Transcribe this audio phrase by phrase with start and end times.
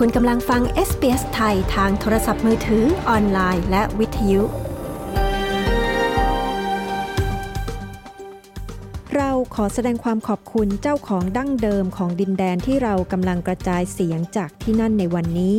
[0.00, 4.42] คุณกำลังฟัง SBS ไทยทางโทรศัพท์มือถือออนไลน์และวิทยุ
[9.14, 15.54] เราขอแสดงความขอบคุณเจ้าของดั้งเดิมของดินแดนที่เรากำลังกระจายเสียงจากที่นั่นในวันนี้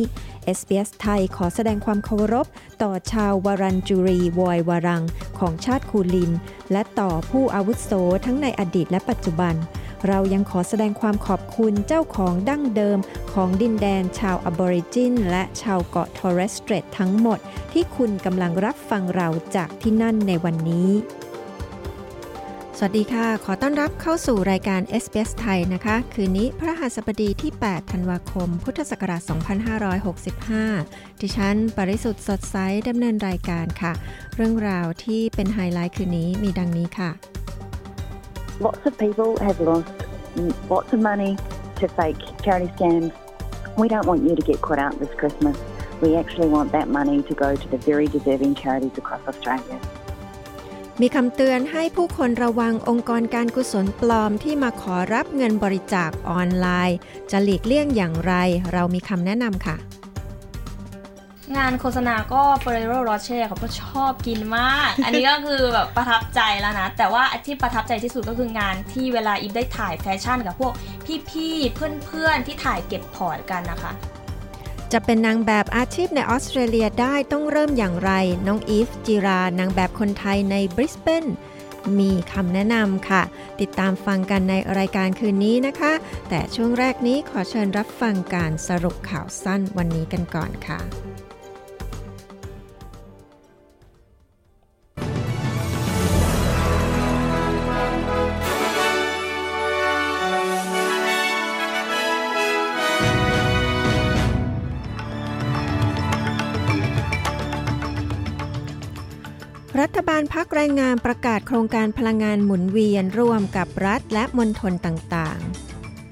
[0.58, 2.46] SBS ไทยขอแสดงความเคารพ
[2.82, 5.02] ต่อชาววารันจูรีวอยวารัง
[5.38, 6.32] ของชาติคูลิน
[6.72, 7.90] และต่อผู้อาวุโส
[8.24, 9.54] ทั้งในอดีตและปัจจุบัน
[10.08, 12.98] เรายังขอแสดงความขอบคุณเจ้าของดั้งเดิม
[13.32, 17.38] ของดินแดนชาวอบอริจิน และชาวเกาะทอร์เรสเตรตทั้งหมด
[17.72, 20.90] ที่คุณกำลังรับฟังเราจากที่นั่นในวันนี้
[22.78, 29.22] สวัสดีค่ะ ขอต้อนรับเข้าสู่รายการ SBS ไทยนะคะ คืนนี้พระหัสบดีที่ 8 ธันวาคม พุทธศักราช
[30.42, 32.56] 2565 ดิฉัน ปริสุทธ์สดใส
[32.88, 33.92] ดำเนินรายการค่ะ
[34.36, 37.35] เรื่องราวที่เป็นไฮไลท์คืนนี้มีดังนี้ค่ะ
[38.59, 39.91] Lots of people have lost
[40.69, 41.37] lots of money
[41.79, 43.11] to fake charity scams.
[43.77, 45.57] We don't want you to get caught out this Christmas.
[46.01, 49.79] We actually want that money to go to the very deserving charities across Australia.
[51.01, 56.97] มีคำเตือนให้ผู้คนระวังองค์กรการกุศลปลอมที่มาขอรับเงินบริจาคออนไลน์
[57.31, 58.33] จะหลีกเลี่ยงอย่างไร
[58.73, 59.77] เรามีคำแนะนำค่ะ
[61.56, 70.72] งานโฆษณาก็ Ferrero Rocher เขาก็ชอบกินมาก อันนี้ก็คือแบบประทับใจแล้วนะ แต่ว่าที่ประทับใจที่สุดก็คืองานที่เวลาอิฟได้ถ่ายแฟชั่นกับพวก
[71.30, 71.74] พี่ๆ
[72.06, 73.92] เพื่อนๆ ที่ถ่ายเก็บพอร์ตกันนะคะ
[74.92, 78.12] จะเป็นนางแบบอาชีพในออสเตรเลียได้ต้องเริ่มอย่างไร
[78.46, 81.26] น้องอีฟจิรานางแบบคนไทยในบริสเบน
[81.98, 83.22] มีคำแนะนำค่ะ
[83.60, 85.92] ติดตามฟังกันในรายการคืนนี้นะคะ
[86.28, 91.05] แต่ช่วงแรกนี้ขอเชิญรับฟังการสรุปข่าวสั้นวันนี้กันก่อนค่ะ
[109.80, 115.38] รัฐบาลพักแรงงานประกาศโครงการพลังงานหมุนเวียนร่วมกับรัฐและมณฑลต่าง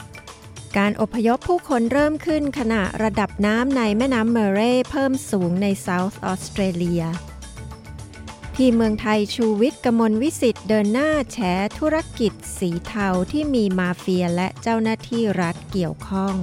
[0.02, 7.02] ๆ การอพยพผู้คนเริ่มขึ้นขณะระดับน้ำในแม่น้ำเมเรย์เพิ่มสูงในเซาท์ออสเตรเลีย
[8.56, 11.38] ที่เมืองไทยชูวิทย์กมลวิสิทธ์เดินหน้าแฉ
[11.78, 16.36] ธุรกิจสีเทาที่มีมาเฟียและเจ้าหน้าที่รัฐเกี่ยวข้อง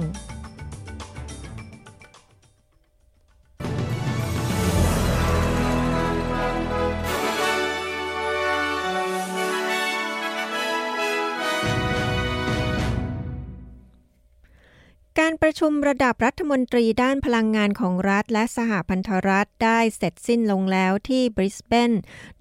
[15.64, 21.92] ชุมระดับรัฐมนตรีด้านพลังงานของรัฐและสหพันธรัฐได้เสร็จสิ้นลงแล้วที่บริสเบน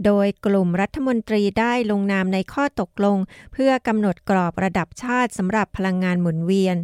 [0.06, 3.18] โดยกลุ่มรัฐมนตรีได้ลงนามในข้อตกลง
[3.54, 6.78] เพื่อกำหนดกรอบระดับชาติสำหรับพลังงานหมุนเวียน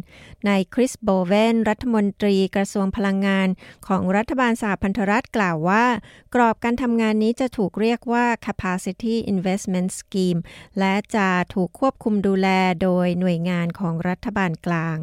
[0.46, 3.48] ในคริสโบเวนรัฐมนตรีกระทรวงพลังงาน
[3.86, 5.86] ของรัฐบาลสหพันธรัฐกล่าวว่า
[6.34, 10.40] กรอบการทำงานนี้จะถูกเรียกว่า capacity investment scheme
[10.78, 12.48] และจะถูกควบคุมดูแล
[12.82, 14.98] โดยหน่วยงานของรัฐบาลกลาง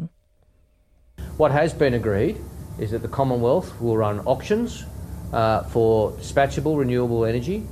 [1.36, 2.38] What has been agreed
[2.78, 4.84] is that the Commonwealth will run auctions
[5.32, 7.66] uh, for dispatchable renewable energy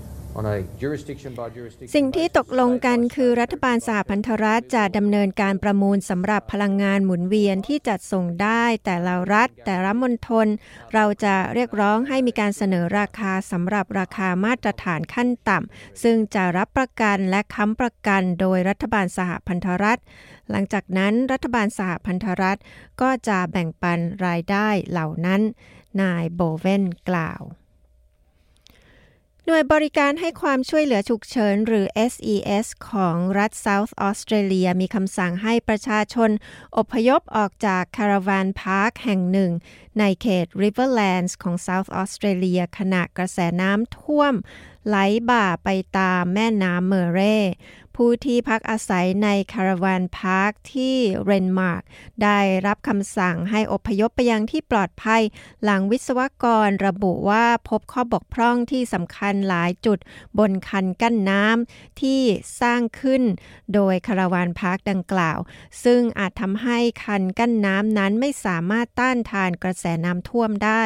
[1.94, 10.46] สิ่งที่ตกลงกันคือรัฐบาลสหพันธรัฐจะดำเนินการประมูลสำหรับพลังงานหมุนเวียนที่จัดส่งได้ แต่ละรัฐ แต่ละมณฑล
[10.94, 20.00] เราจะเรียกร้องให้มีการเสนอราคาสำหรับราคามาตรฐานขั้นต่ำซึ่งจะรับประกันและค้ำประกันโดยรัฐบาลสหพันธรัฐ
[20.50, 22.58] หลังจากนั้นรัฐบาลสหพันธรัฐ
[23.00, 25.40] ก็จะแบ่งปันรายได้เหล่านั้น
[26.02, 27.42] นายโบเวนกล่าว
[29.46, 36.30] หน่วยบริการให้ความช่วยเหลือฉุกเฉินหรือ SES ของรัฐ South Australia มีคำสั่งให้ประชาชน
[36.76, 39.50] อพยพออกจากคาราวานพาร์คแห่งหนึ่ง
[39.98, 44.34] ในเขต Riverlands ของ South Australia ขณะกระแสน้ำท่วม
[44.86, 44.96] ไหล
[45.30, 45.68] บ่าไป
[45.98, 47.38] ตามแม่น้ำเมอร์เร่
[47.96, 51.82] ผู้ที่พักอาศัยใน caravan park ที่เรนมาร์ก
[52.22, 55.22] ได้รับคำสั่งให้อพยพไปยังที่ปลอดภัย
[55.64, 59.98] หลังวิศวกรระบุว่าพบข้อบกพร่องที่สำคัญหลายจุด
[60.38, 62.20] บนคันกั้นน้ำที่
[62.60, 63.22] สร้างขึ้น
[63.74, 65.38] โดย caravan park ดังกล่าว
[65.84, 70.82] ซึ่งอาจทำให้คันกั้นน้ำนั้นไม่สามารถต้านทานกระแสน้ำท่วมได้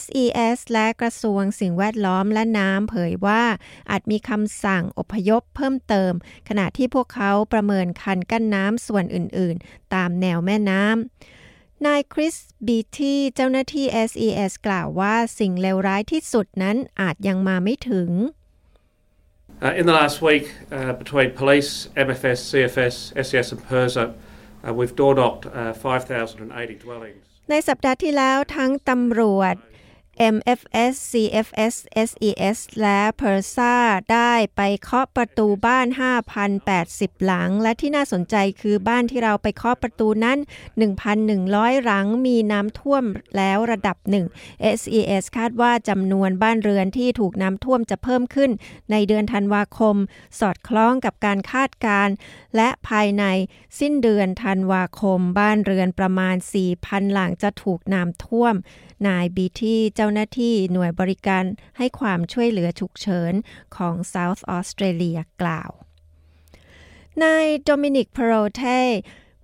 [0.00, 3.42] SES และกระทรวงสิ่งแวดล้อมและน้ำเผยว่า
[3.90, 6.12] อาจมีคำสั่งอพยพเพิ่มเติม
[6.48, 12.36] ขณะที่พวกเขาประเมินคันกั้นน้ำส่วนอื่นๆ ตามแนวแม่น้ำนายคริส
[12.66, 18.10] บีทีเจ้าหน้าที่ SES กล่าวว่าสิ่งเลวร้ายที่สุดนั้นอาจยังมาไม่ถึง
[19.60, 22.96] Uh, in the last week, uh, between police, MFS, CFS,
[23.26, 24.14] SES, and PERSA,
[24.64, 27.24] uh, we've door knocked 5,080 dwellings.
[27.50, 29.54] ในสัปดาห์ที่แล้วทั้งตำรวจ
[30.34, 31.74] MFS CFS
[32.08, 33.74] SES และ PERSA
[34.12, 35.86] ได้ไปเคาะประตูบ้าน
[36.56, 40.38] 5,080 หลัง และที่น่าสนใจคือบ้านที่เราไปเคาะประตูนั้น
[41.10, 43.04] 1,100 หลังมีน้ำท่วม
[43.36, 44.26] แล้วระดับหนึ่ง
[44.78, 48.50] SES คาดว่าจำนวนบ้านเรือนที่ถูกน้ำท่วมจะเพิ่มขึ้น
[48.90, 49.96] ในเดือนธันวาคม
[50.40, 52.14] สอดคล้องกับการคาดการณ์
[52.56, 53.24] และภายใน
[53.80, 56.36] สิ้นเดือนธันวาคม บ้านเรือนประมาณ
[56.74, 58.56] 4,000 หลังจะถูกน้ำท่วม
[59.08, 61.44] นายบีที่เจ้าหน้าที่หน่วยบริการ
[61.78, 63.32] ให้ความช่วยเหลือฉุกเฉิน
[63.76, 65.70] ของ South Australia กล่าว
[67.22, 68.62] นายโดมินิกพโรเท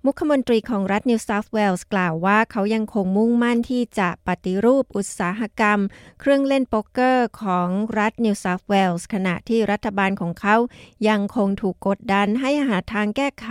[0.07, 5.79] มุขมนตรีของรัฐนิวเซาท์เวลส์กล่าวว่าเขายังคงมุ่งมั่นที่จะปฏิรูปอุตสาหกรรม
[6.19, 7.69] เครื่องเล่นโป๊กเกอร์ของ
[7.99, 10.55] รัฐนิวเซาท์เวลส์ขณะที่รัฐบาลของเขา
[11.09, 13.47] ยังคงถูกกดดันให้หาทางแก้ไข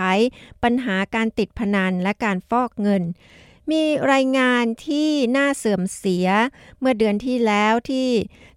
[0.62, 3.02] ปัญหาการติดพนันและการฟอกเงิน
[3.72, 3.82] มี
[4.12, 6.28] รายงานที่น่าเสื่อมเสีย
[6.80, 8.08] เมื่อเดือนที่แล้วที่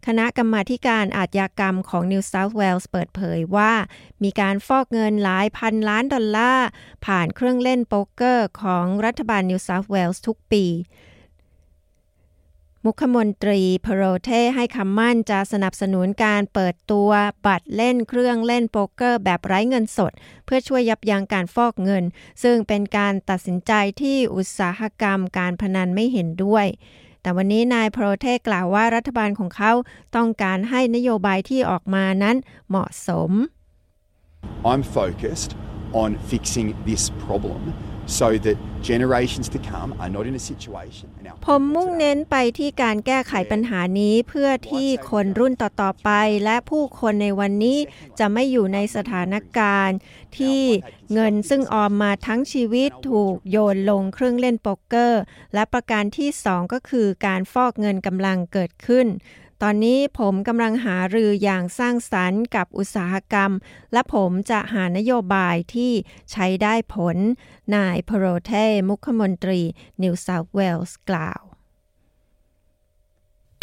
[0.07, 3.71] คณะกรรมาการอาชญากรรมของ New South Wales เปิดเผยว่า
[4.23, 6.67] มีการฟอกเงินหลายพันล้านดอลลาร์
[7.05, 10.65] ผ่านเครื่องเล่นโป๊กเกอร์ของรัฐบาล New South Wales ทุกปี
[12.87, 17.09] มุขมนตรีพโรเทให้คำมั่นจะสนับสนุนการเปิดตัว
[17.45, 20.11] บัตรเล่นเครื่องเล่นโป๊กเกอร์แบบไร้เงินสด
[20.45, 22.03] เพื่อช่วยยับยั้งการฟอกเงิน
[22.43, 26.65] ซึ่งเป็นการตัดสินใจที่อุตสาหกรรมการพนันไม่เห็นด้วย
[27.21, 29.71] แต่วันนี้นายพโรเทกล่าวว่ารัฐบาลของเขา
[30.15, 32.35] ต้องการให้นโยบายที่ออกมานั้น
[32.69, 33.31] เหมาะสม
[34.71, 35.51] I'm focused
[36.03, 37.61] on fixing this problem
[38.07, 41.07] so that generations to come are not in a situation
[41.45, 46.09] ผมมุ่งเน้นไปที่การแก้ไขปัญหานี้เพื่อที่คนรุ่นต่อๆไป
[46.45, 47.77] และผู้คนในวันนี้
[48.19, 49.97] จะไม่อยู่ในสถานการณ์
[50.37, 50.61] ที่
[51.13, 55.21] เงินซึ่งออมมาทั้งชีวิตถูกโยนลงเครื่องเล่นโป๊กเกอร์
[55.53, 59.07] และประการที่สองก็คือการฟอกเงินกำลังเกิดขึ้น
[59.61, 63.51] ตอนนี้ผมกำลังหารืออย่างสร้างสรรค์กับอุตสาหกรรม
[63.93, 65.91] และผมจะหานโยบายที่
[66.31, 67.17] ใช้ได้ผล
[67.75, 68.51] นายพโรเท
[68.89, 69.61] มุขมนตรี
[70.01, 71.41] นิวเซาท์เวลส์กล่าว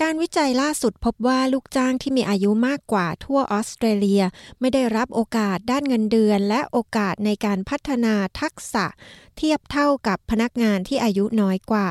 [0.03, 4.23] การวิจัยล่าสุดพบว่าลูกจ้างที่มีอายุมากกว่าทั่วออสเตรเลีย
[4.61, 8.87] ไม่ได้รับโอกาสด้านเงินเดือน และโอกาสในการพัฒนาทักษะ
[9.37, 11.89] เทียบเท่ากับพนักงานที่อายุน้อยกว่า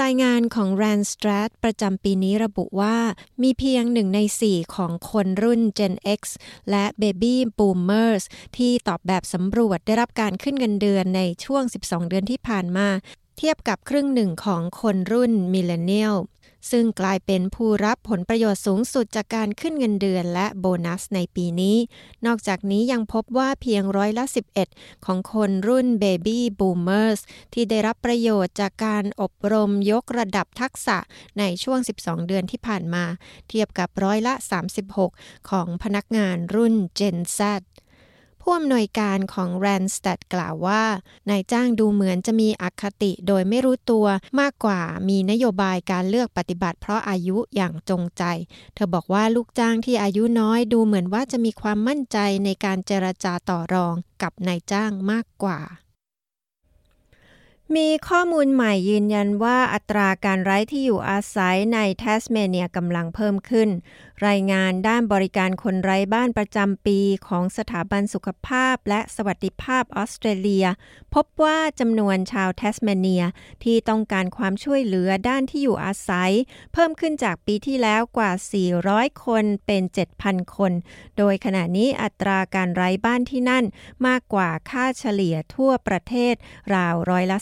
[0.00, 2.96] รายงานของ Rand Strat ประจำปีนี้ระบุว่า
[3.42, 6.22] มีเพียงหนึ่งในสี่ของคนรุ่น Gen X
[6.70, 8.24] และ Baby Boomers
[8.56, 12.88] ที่ตอบแบบสำรวจได้รับการขึ้นเงินเดือนในช่วง 12 เดือนที่ผ่านมา
[13.38, 16.18] เทียบกับครึ่งหนึ่งของคนรุ่น Millennial
[16.72, 21.76] ซึ่งกลายเป็นผู้รับผลประโยชน์สูงสุดจากการขึ้นเงินเดือนและโบนัสในปีนี้
[22.26, 24.24] นอกจากนี้ยังพบว่าเพียงร้อยละ
[24.66, 27.20] 11 ของคนรุ่น Baby Boomers
[27.52, 30.98] ที่ได้รับประโยชน์จากการอบรมยกระดับทักษะ
[31.38, 33.04] ในช่วง 12 เดือนที่ผ่านมา
[33.48, 34.34] เทียบกับร้อยละ
[34.92, 37.40] 36 ของพนักงานรุ่น Gen Z
[38.46, 40.82] ผู้อำนวยการของ Randstad กล่าวว่า
[41.30, 44.06] นายจ้างดูเหมือนจะมีอคติโดยไม่รู้ตัว
[44.40, 48.22] มากกว่ามีนโยบายการเลือกปฏิบัติเพราะอายุอย่างจงใจ
[48.74, 55.60] เธอบอกว่าลูกจ้างที่อายุน้อยดูเหมือนว่าจะมีความมั่นใจในการเจรจาต่อรองกับนายจ้างมากกว่า
[57.76, 63.68] มีข้อมูลใหม่ยืนยันว่าอัตราการไร้ที่อยู่อาศัยในแทสเมเนียกำลังเพิ่มขึ้น
[64.28, 70.66] รายงานด้านบริการคนไร้บ้านประจำปีของสถาบันสุขภาพและสวัสดิภาพออสเตรเลีย
[71.14, 73.24] พบว่าจำนวนชาวแทสเมเนีย
[73.64, 76.32] ที่ต้องการความช่วยเหลือด้านที่อยู่อาศัย
[76.72, 78.32] เพิ่มขึ้นจากปีที่แล้วกว่า
[78.76, 79.82] 400 คนเป็น
[80.18, 80.72] 7,000 คน
[81.18, 83.64] โดยขณะนี้อัตราการไร้บ้านที่นั่น
[84.06, 86.34] มากกว่าค่าเฉลี่ยทั่วประเทศ
[86.74, 87.38] ราวร้อยละ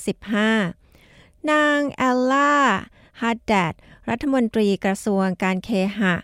[0.72, 2.54] 15 นางแอลล่า
[3.22, 3.74] ฮัดแดด
[4.08, 6.14] รัฐมนตรีกระทรวงการเคหะ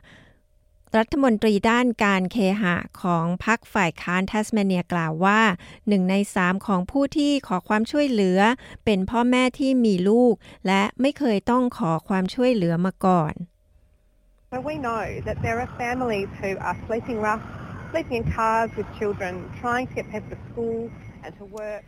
[0.97, 5.41] รัฐมนตรีด้านการเคหะของพรรคฝ่ายค้านทัสเมเนียกล่าวว่า
[5.89, 8.41] หนึ่งในสามของผู้ที่ขอความช่วยเหลือ
[8.85, 10.35] เป็นพ่อแม่ที่มีลูก
[10.67, 13.35] และไม่เคยต้องขอความช่วยเหลือมาก่อน
[14.53, 17.45] So we know that there are families who are sleeping rough,
[17.91, 20.81] sleeping in cars with children, trying to get people to school
[21.25, 21.85] and to work.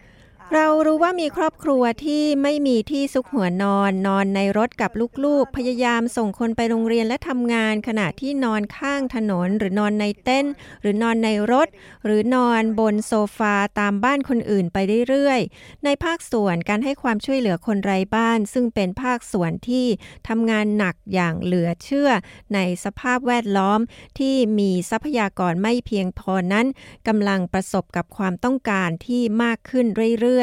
[0.55, 4.91] เรารู้ว่ามีครอบครัวที่ไม่มีที่ซุกหัวนอนนอนในรถกับ
[5.25, 10.47] ลูกๆ พยายามส่งคนไปโรงเรียนและทำงาน ขณะที่นอนข้างถนนหรือนอนในเต้น
[10.81, 11.69] หรือนอนในรถ
[12.05, 14.79] หรือนอนบนโซฟาตามบ้านคนอื่นไป
[15.09, 19.87] เรื่อยๆ ในภาคส่วนการให้ความช่วยเหลือคนไร้บ้าน ซึ่งเป็นภาคส่วนที่
[20.29, 22.11] ทำงานหนักอย่างเหลือเชื่อ
[22.55, 23.81] ในสภาพแวดล้อม
[24.19, 26.67] ที่มีทรัพยากรไม่เพียงพอนั้น
[27.09, 29.87] กำลังประสบกับความต้องการที่มากขึ้น
[30.21, 30.40] เรื่อยๆ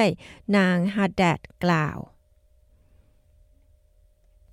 [0.57, 1.99] นางฮาดแดดกล่าว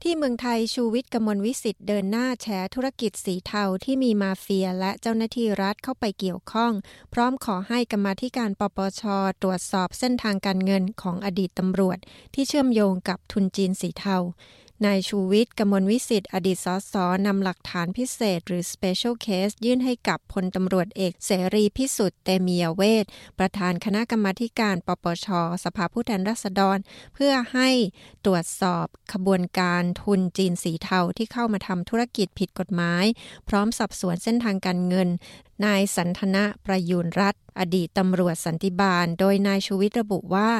[0.07, 6.73] ที่เมืองไทยชูวิทย์กมลวิสิทธ์เดินหน้าแฉธุรกิจสีเทาที่มีมาเฟียและเจ้าหน้าที่รัฐเข้าไปเกี่ยวข้อง
[7.13, 9.03] พร้อมขอให้กรรมาธิการปปช
[9.43, 11.99] ตรวจสอบเส้นทางการเงินของอดีตตำรวจ
[12.35, 14.17] ที่เชื่อมโยงกับทุนจีนสีเทา
[14.87, 16.95] นายชูวิทย์กมลวิสิทธิ์อดีตสส
[17.26, 23.04] นำหลักฐานพิเศษ หรือ Special Case ยื่นให้กับพลตำรวจเอกเสรีพิสุทธิ์เตมียเวท
[23.38, 25.26] ประธานคณะกรรมาการ ปปช
[25.64, 26.78] สภาผู้แทนราษฎร
[27.14, 27.71] เพื่อให้
[28.25, 33.04] ตรวจสอบขบวนการทุนจีนสีเทาที่เข้ามาทำธุรกิจผิดกฎหมาย
[33.49, 35.09] พร้อมสอบสวนเส้นทางการเงิน
[35.65, 40.51] นายสันทนะประยูนรัฐ อดีตตำรวจสันติบาล โดยนายชูวิทย์ระบุว่า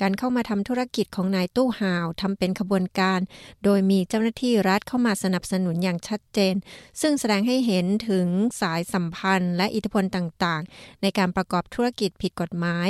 [0.00, 3.20] การเข้ามาทำธุรกิจของนายตู้ห่าวทำเป็นขบวนการ
[3.64, 6.54] โดยมีเจ้าหน้าที่รัฐเข้ามาสนับสนุนอย่างชัดเจน
[7.00, 8.26] ซึ่งแสดงให้เห็นถึง
[8.60, 12.88] สายสัมพันธ์ และอิทธิพลต่างๆ ในการประกอบธุรกิจผิดกฎหมาย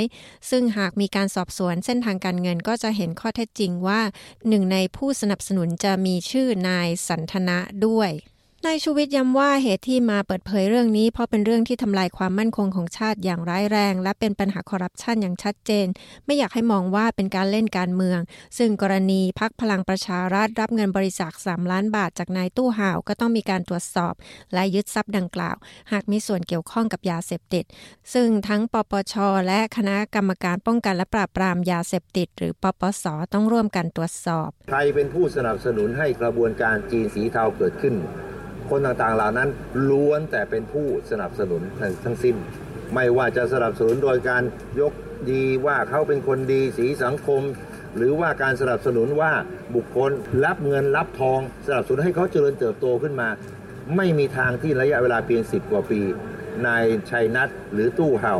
[0.49, 4.01] ซึ่งหากมีการสอบสวนเส้นทางการเงินก็จะเห็นข้อเท็จจริงว่า
[4.49, 7.57] หนึ่งในผู้สนับสนุนจะมีชื่อนายสันทนะ
[7.87, 8.11] ด้วย
[8.67, 15.87] นายชูวิทย์ย้ำว่าเหตุที่มาเปิดเผยเรื่องนี้ เพราะเป็นเรื่องที่ทำลายความมั่นคงของชาติอย่างร้ายแรง และเป็นปัญหาคอร์รัปชันอย่างชัดเจน
[16.25, 18.19] ไม่อยากให้มองว่าเป็นการเล่นการเมือง
[18.57, 24.13] ซึ่งกรณีพักพลังประชารัฐรับเงินบริจาค3 ล้านบาทจากนายตู้ห่าวก็ต้องมีการตรวจสอบ
[24.53, 25.55] และยึดทรัพย์ดังกล่าว
[25.91, 27.65] หากมีส่วนเกี่ยวข้องกับยาเสพติด
[28.13, 29.15] ซึ่งทั้งปปช
[29.47, 37.95] และคณะกรรมการป้องกันและปราบปรามยาเสพติด หรือปปสต้องร่วมกันตรวจสอบใครเป็นผู้สนับสนุนให้กระบวนการจีนสีเทาเกิดขึ้น
[38.69, 39.49] คนต่างๆเหล่านั้น
[39.89, 41.61] ล้วนแต่เป็นผู้สนับสนุน
[42.05, 42.35] ทั้งสิ้น
[42.93, 44.43] ไม่ว่าจะสนับสนุนโดยการ
[44.81, 44.93] ยก
[45.31, 47.41] ดีว่าเขาเป็นคนดีสีสังคม
[47.95, 49.33] หรือว่าการสนับสนุนว่า
[49.75, 50.11] บุคคล
[50.45, 53.29] รับเงินรับทอง สนับสนุนให้เขาเจริญเติบโตขึ้นมา
[53.95, 56.01] ไม่มีทางที่ระยะเวลาเพียงสิบกว่าปี
[56.67, 58.37] นายชัยนัทหรือตู้เห่า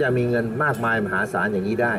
[0.00, 1.94] จะมีเงินมากมายมหาศาลอย่างนี้ได้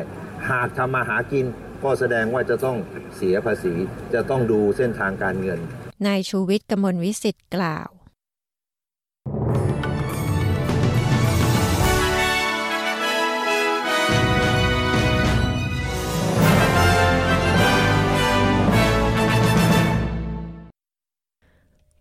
[0.50, 1.46] หากทำมาหากิน
[1.82, 2.76] ก็แสดงว่าจะต้อง
[3.16, 3.74] เสียภาษี
[4.14, 5.60] จะต้องดูเส้นทางการเงิน
[6.06, 7.88] นายชูวิทย์กมลวิสิทธ์กล่าว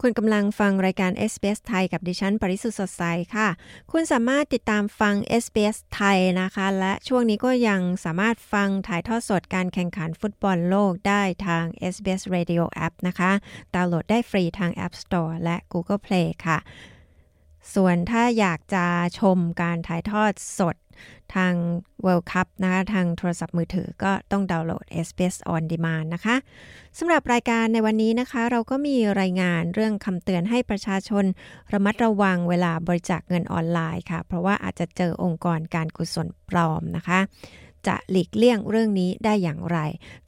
[0.03, 3.03] คุณกำลังฟังรายการ SBS ไทยกับดิฉัน ปริสุทธ์สดใส
[3.35, 3.47] ค่ะ
[3.91, 13.31] คุณสามารถติดตามฟัง SBS ไทยนะคะ และช่วงนี้ก็ยังสามารถฟังถ่ายทอดสดการแข่งขันฟุตบอลโลกได้ทาง SBS Radio App นะคะ
[13.75, 16.57] ดาวน์โหลดได้ฟรีทาง App Store และ Google Play ค่ะ
[17.75, 18.85] ส่วนถ้าอยากจะ
[19.19, 20.75] ชมการถ่ายทอดสด
[21.35, 21.53] ทาง
[22.05, 26.35] World Cup นะคะทางโทรศัพท์มือถือก็ต้องดาวน์โหลด SBS On Demand นะคะ
[26.97, 31.25] สำหรับรายการในวันนี้นะคะ เราก็มีรายงานเรื่องคำเตือนให้ประชาชน
[31.73, 37.19] ระมัดระวังเวลาบริจาคเงินออนไลน์ค่ะ เพราะว่าอาจจะเจอองค์กรการกุศลปลอมนะคะ
[37.87, 39.79] จะหลีกเลี่ยงเรื่องนี้ได้อย่างไร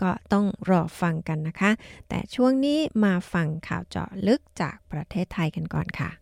[0.02, 1.72] ก็ต้องรอฟังกันนะคะ
[2.10, 6.21] แต่ช่วงนี้มาฟังข่าวเจาะลึกจากประเทศไทยกันก่อนค่ะ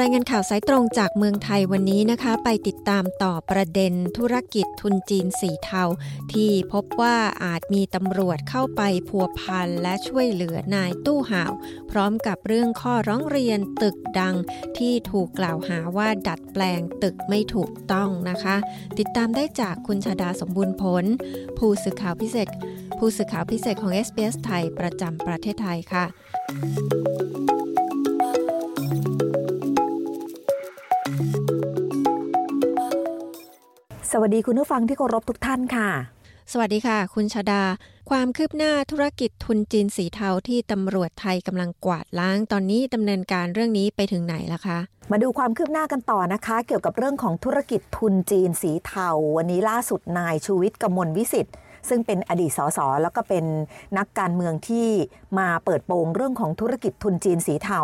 [0.00, 5.82] รายงานข่าวสายตรงจากเมืองไทยวันนี้นะคะ ไปติดตามต่อประเด็นธุรกิจทุนจีนสีเทา
[6.32, 11.52] ที่พบว่าอาจมีตำรวจเข้าไปพัวพันและช่วยเหลือนายตู้ห่าว
[11.90, 14.34] พร้อมกับเรื่องข้อร้องเรียนตึกดัง
[14.78, 18.56] ที่ถูกกล่าวหาว่าดัดแปลงตึกไม่ถูกต้องนะคะ
[18.98, 21.04] ติดตามได้จากคุณชาดาสมบูรณ์ผล
[21.58, 22.48] ผู้สื่อข่าวพิเศษ
[22.98, 26.04] ผู้สื่อข่าวพิเศษของ SBS ไทยประจำประเทศไทยค่ะ
[34.12, 35.88] สวัสดีคุณผู้ฟังที่เคารพทุกท่านค่ะ
[36.52, 37.62] สวัสดีค่ะ คุณชาดา
[38.10, 44.78] ความคืบหน้าธุรกิจทุนจีนสีเทาที่ตำรวจไทยกำลังกวาดล้างตอนนี้ดำเนินการเรื่องนี้ไปถึงไหนแล้วคะ
[45.10, 51.54] มาดูความคืบหน้ากันต่อนะคะ เกี่ยวกับเรื่องของธุรกิจทุนจีนสีเทา วันนี้ล่าสุดนายชูวิทย์กมลวิสิทธิ์
[51.88, 53.44] ซึ่งเป็นอดีตสสแล้วก็เป็น
[53.98, 54.88] นักการเมืองที่
[55.38, 57.80] มาเปิดโปงเรื่องของธุรกิจทุนจีนสีเทา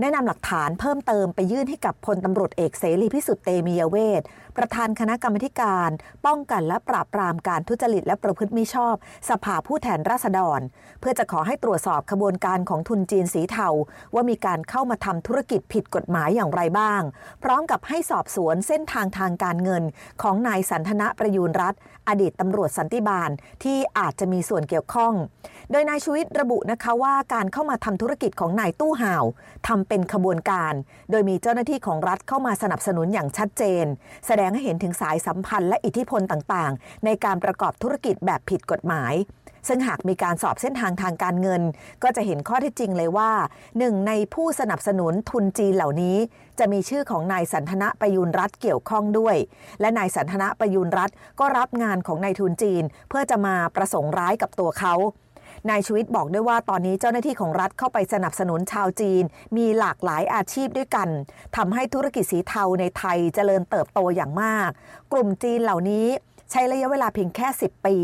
[0.00, 4.22] แนะนำหลักฐานเพิ่มเติมไปยื่นให้กับพลตำรวจเอกเสรีพิสุทธิ์เตมียเวท
[4.56, 5.90] ประธานคณะกรรมการ
[6.26, 8.94] ป้องกันและปราบปรามการทุจริตและประพฤติมิชอบ
[9.30, 10.60] สภาผู้แทนราษฎร
[11.00, 13.68] เพื่อจะขอให้ตรวจสอบขบวนการของทุนจีนสีเทา
[14.14, 17.02] ว่ามีการเข้ามาทำธุรกิจผิดกฎหมายอย่างไรบ้าง
[17.42, 19.82] พร้อมกับให้สอบสวนเส้นทางทางการเงิน
[20.22, 23.30] ของนายสันทนะประยูรรัตน์ อดีตตำรวจสันติบาล
[23.64, 25.14] ที่อาจจะมีส่วนเกี่ยวข้อง
[25.70, 29.24] โดยนายชูวิทย์ระบุนะคะว่าการเข้ามาทำธุรกิจของนายตู้ห่าว
[29.68, 30.74] ทำเป็นขบวนการ
[31.10, 33.84] โดยมีเจ้าหน้าที่ของรัฐเข้ามาสนับสนุนอย่างชัดเจน
[34.26, 39.14] แสดงให้เห็นถึงสายสัมพันธ์และอิทธิพลต่างๆ ในการประกอบธุรกิจแบบผิดกฎหมาย
[39.68, 41.62] ซึ่งหากมีการสอบเส้นทางทางการเงิน
[42.02, 43.30] ก็จะเห็นข้อเท็จจริงเลยว่า
[43.78, 46.16] หนึ่งในผู้สนับสนุนทุนจีนเหล่านี้
[46.58, 49.36] จะมีชื่อของนายสันทนะประยูรรัตเกี่ยวข้องด้วย
[49.80, 54.94] และนายสันทนะประยูรรัตก็รับงานของนายทุนจีน เพื่อจะมาประสงค์ร้ายกับตัวเขา
[55.70, 59.22] นายชีวิตบอกด้วยว่าตอนนี้เจ้าหน้าที่ของรัฐเข้าไปสนับสนุนชาวจีน
[59.56, 61.08] มีหลากหลายอาชีพด้วยกัน
[61.56, 64.70] ทำให้ธุรกิจสีเทาในไทยเจริญเติบโตอย่างมาก
[65.12, 66.06] กลุ่มจีนเหล่านี้
[66.50, 67.96] ใช้ระยะเวลาเพียงแค่ 10 ปี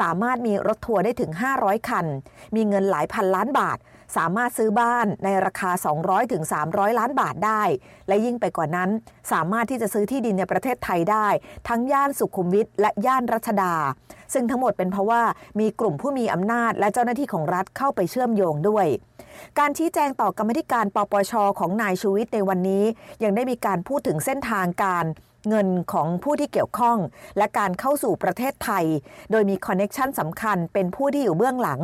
[0.00, 1.30] สามารถมีรถทัวร์ได้ถึง
[1.60, 2.06] 500 คัน
[2.54, 3.78] มีเงินหลายพันล้านบาท
[4.16, 5.70] สามารถซื้อบ้านในราคา
[6.02, 7.62] 200ถึง300 ล้านบาทได้
[8.08, 8.90] และยิ่งไปกว่านั้น
[9.32, 11.28] สามารถที่จะซื้อที่ดินในประเทศไทยได้
[11.68, 13.74] ทั้งย่านสุขุมวิทและย่านรัชดา
[14.32, 15.22] ซึ่งทั้งหมดเป็นเพราะว่า
[15.60, 18.86] มีกลุ่มผู้มีอำนาจและเจ้าหน้าที่ของรัฐเข้าไปเชื่อมโยงด้วย
[19.58, 22.84] การชี้แจงต่อกรรมาธิการปปชของนายชูวิทย์ในวันนี้
[23.24, 25.04] ยังได้มีการพูดถึงเส้นทางการ
[25.48, 26.98] เงินของผู้ที่เกี่ยวข้อง
[27.38, 28.84] และการเข้าสู่ประเทศไทย
[29.30, 31.80] โดยมี connection สำคัญเป็นผู้ที่อยู่เบื้องหลัง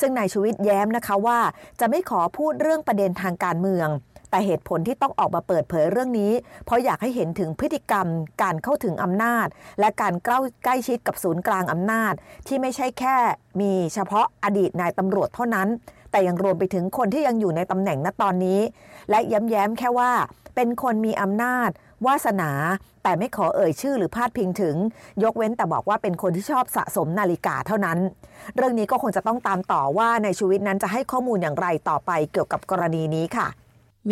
[0.00, 1.40] ซึ่งนายชูวิทย์แย้มนะคะว่า
[1.80, 3.88] จะไม่ขอพูดเรื่องประเด็นทางการเมือง
[4.30, 6.32] แต่เหตุผลที่ต้องออกมาเปิดเผยเรื่องนี้
[6.64, 8.06] เพราะอยากให้เห็นถึงพฤติกรรม
[8.42, 9.46] การเข้าถึงอำนาจ
[9.80, 12.12] และการใกล้ใกล้ชิดกับศูนย์กลางอำนาจ
[12.46, 13.16] ที่ไม่ใช่แค่
[13.60, 15.68] มีเฉพาะอดีตนายตำรวจเท่านั้น
[16.10, 18.60] แต่ยังรวมไปถึงคนที่ยังอยู่ในตำแหน่งณตอนนี้
[19.10, 20.12] และย้ำๆแค่ว่า
[20.54, 21.70] เป็นคนมีอำนาจ
[22.06, 22.50] วาสนา
[23.02, 24.76] แต่ไม่ขอเอ่ยชื่อหรือพาดพิงถึง
[25.22, 27.98] ยกเว้นแต่บอกว่าเป็นคนที่ชอบสะสมนาฬิกาเท่านั้น
[28.56, 33.48] เรื่องนี้ก็คงจะต้องตามต่อว่าในชีวิตนั้นจะให้ข้อมูลอย่างไรต่อไปเกี่ยวกับกรณีนี้ค่ะ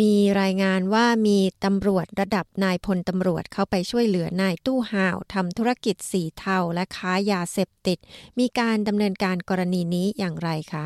[0.01, 7.97] มีรายงานว่ามีตำรวจระดับนายพลตำรวจเข้าไปช่วยเหลือนายตู้ห่าวทำธุรกิจสีเทาและค้ายาเสพติด
[8.39, 10.85] มีการดำเนินการกรณีนี้อย่างไรคะ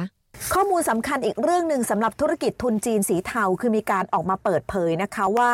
[0.54, 5.52] ข้อมูลสำคัญอีกเรื่องหนึ่งสำหรับธุรกิจทุนจีนสีเทาคือมีการออกมาเปิดเผยนะคะว่า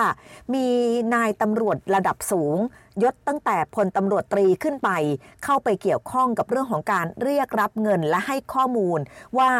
[0.53, 0.67] มี
[1.15, 2.57] นายตำรวจระดับสูง
[3.03, 4.89] ยศตั้งแต่พลตำรวจตรีขึ้นไป
[5.43, 8.99] เข้าไปเกี่ยวข้องกับเรื่องของการเรียกรับเงินและให้ข้อมูล
[9.37, 9.51] ว่า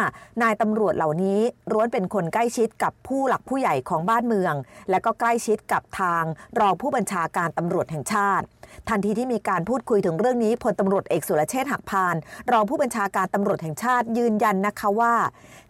[0.42, 1.40] นายตำรวจเหล่านี้
[1.72, 4.54] ร้วนเป็นคนใกล้ชิดกับผู้หลักผู้ใหญ่ของบ้านเมือง
[4.90, 6.24] และก็ใกล้ชิดกับทาง
[6.60, 8.44] รองผู้บัญชาการตำรวจแห่งชาติ
[8.88, 12.14] ทันทีที่มีการพูดคุยถึงเรื่องนี้พลตำรวจเอกสุรเชษฐ์หักพาน
[12.52, 15.14] รองผู้บัญชาการตำรวจแห่งชาติยืนยันนะคะว่า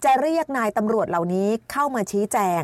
[0.05, 2.63] จะเรียกนายตำรวจเหล่านี้เข้ามาชี้แจง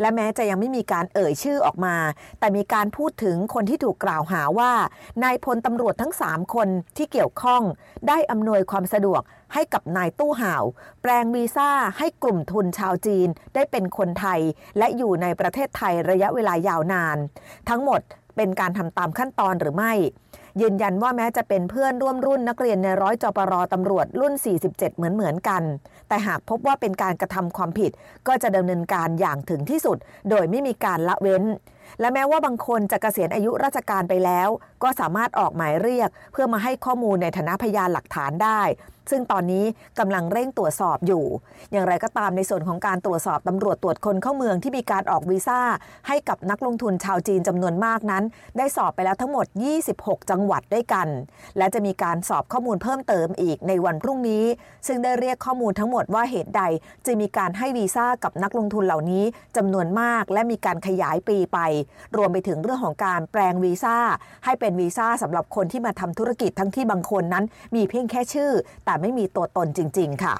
[0.00, 1.96] และแม้จะยังไม่มีการเอ่ยชื่อออกมา
[2.38, 4.72] แต่มีการพูดถึงคนที่ถูกกล่าวหาว่า
[5.24, 7.62] นายพลตำรวจทั้ง 3 คนที่เกี่ยวข้อง
[8.08, 9.22] ได้อำนวยความสะดวก
[9.54, 10.64] ให้กับนายตู้ห่าว
[11.02, 14.40] แปลงวีซ่าให้กลุ่มทุนชาวจีนได้เป็นคนไทย
[14.78, 17.16] และอยู่ในประเทศไทยระยะเวลายาวนาน
[17.68, 18.00] ทั้งหมด
[18.38, 19.92] เป็นการทำตามขั้นตอนหรือไม่
[20.60, 25.62] ยืนยันว่าแม้จะเป็นเพื่อนร่วมรุ่นนักเรียนในร้อยจปรตำรวจรุ่น 47 เหมือนเหมือนกัน
[26.08, 27.90] แต่หากพบว่าเป็นการกระทำความผิด
[28.28, 29.96] ก็จะดำเนินการอย่างถึงที่สุด
[30.30, 31.44] โดยไม่มีการละเว้น
[32.00, 34.48] และแม้ว่าบางคนจะเกษียณอายุราชการไปแล้ว
[34.82, 38.62] ก็สามารถออกหมายเรียก เพื่อมาให้ข้อมูลในฐานะพยานหลักฐานได้
[39.12, 39.64] ซึ่งตอนนี้
[39.98, 41.24] กำลังเร่งตรวจสอบอยู่
[41.72, 45.60] อย่างไรก็ตามในส่วนของการตรวจสอบตำรวจตรวจคนเข้าเมืองที่มีการออกวีซ่า
[46.08, 48.24] ให้กับนักลงทุนชาวจีนจำนวนมากนั้น
[48.58, 49.46] ได้สอบไปแล้วทั้งหมด
[49.88, 51.08] 26 จังหวัดด้วยกัน
[51.58, 54.44] และจะมีการสอบข้อมูลเพิ่มเติมอีกในวันพรุ่งนี้
[54.86, 56.62] ซึ่งได้เรียกข้อมูลทั้งหมดว่าเหตุใด
[57.04, 59.24] จึงมีการให้วีซ่ากับนักลงทุนเหล่านี้
[59.56, 61.58] จำนวนมาก และมีการขยายปีไป
[62.16, 63.98] รวมไปถึงเรื่องของการแปลงวีซ่า
[64.44, 68.50] ให้เป็น็นวีซ่าสำหรับคนที่มาทำธุรกิจทั้งที่บางคนนั้น มีเพียงแค่ชื่อ
[68.84, 70.34] แต่ไม่มีตัวตนจริง ๆ ค่ะ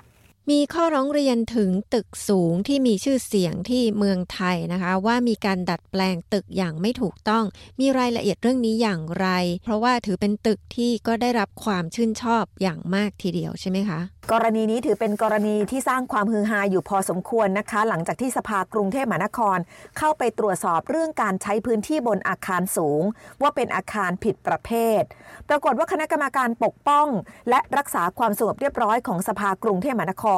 [0.54, 7.44] มีข้อร้องเรียนถึงตึกสูงที่มีชื่อเสียงที่เมืองไทยนะคะ ว่ามีการดัดแปลงตึกอย่างไม่ถูกต้อง
[7.80, 9.26] มีรายละเอียดเรื่องนี้อย่างไร
[9.62, 14.00] เพราะว่าถือเป็นตึกที่ก็ได้รับความชื่นชอบอย่างมากทีเดียวใช่ไหมคะ
[14.32, 19.58] กรณีนี้ถือเป็นกรณีที่สร้างความฮือฮาอยู่พอสมควรนะคะ หลังจากที่สภากรุงเทพมหานคร
[19.98, 23.02] เข้าไปตรวจสอบเรื่องการใช้พื้นที่บนอาคารสูง
[23.42, 25.02] ว่าเป็นอาคารผิดประเภท
[25.48, 27.06] ปรากฏว่าคณะกรรมการปกป้อง
[27.50, 30.26] และรักษาความสงบเรียบร้อยของสภากรุงเทพมหานค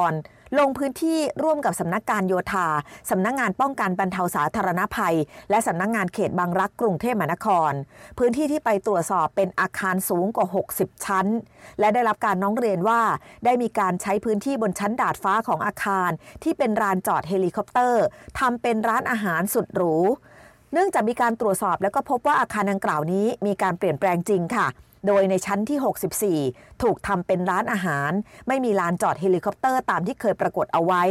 [0.59, 2.67] ลงพื้นที่ร่วมกับสำนักการโยธา
[3.09, 5.15] สำนักงานป้องกันบรรเทาสาธารณภัย
[5.49, 7.71] และสำนักงานเขตบางรักกรุงเทพมหานคร
[8.17, 11.27] พื้นที่ที่ไปตรวจสอบเป็นอาคารสูงกว่า 60 ชั้น
[11.79, 13.01] และได้รับการร้องเรียนว่า
[13.45, 16.09] ได้มีการใช้พื้นที่บนชั้นดาดฟ้าของอาคาร
[16.43, 18.03] ที่เป็นลานจอดเฮลิคอปเตอร์
[18.39, 19.95] ทำเป็นร้านอาหารสุดหรู
[20.73, 24.67] เนื่องจากมีการตรวจสอบแล้วก็พบว่าอาคารดังกล่าวนี้มีการเปลี่ยนแปลงจริงค่ะ
[25.07, 28.11] โดยในชั้นที่ 64 ถูกทำเป็นร้านอาหาร
[28.47, 31.03] ไม่มีลานจอดเฮลิคอปเตอร์ตามที่เคยปรากฏเอาไว้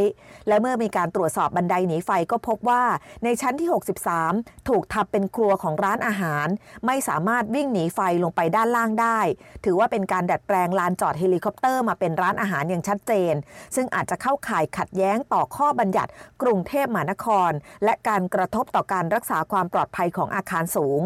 [0.47, 2.83] และเมื่อมีการตรวจสอบบันไดหนีไฟก็พบว่า
[3.23, 3.69] ในชั้นที่
[4.17, 6.47] 63 ถูกทำเป็นครัวของร้านอาหาร
[6.85, 9.19] ไม่สามารถวิ่งหนีไฟลงไปด้านล่างได้
[9.65, 13.33] ถือว่าเป็นการดัดแปลงลานจอดเฮลิคอปเตอร์มาเป็นร้านอาหารอย่างชัดเจน
[13.75, 17.51] ซึ่งอาจจะเข้าข่ายขัดแย้งต่อข้อบัญญัติกรุงเทพมหานคร
[17.83, 21.01] และการกระทบต่อการรักษาความปลอดภัยของอาคารสูง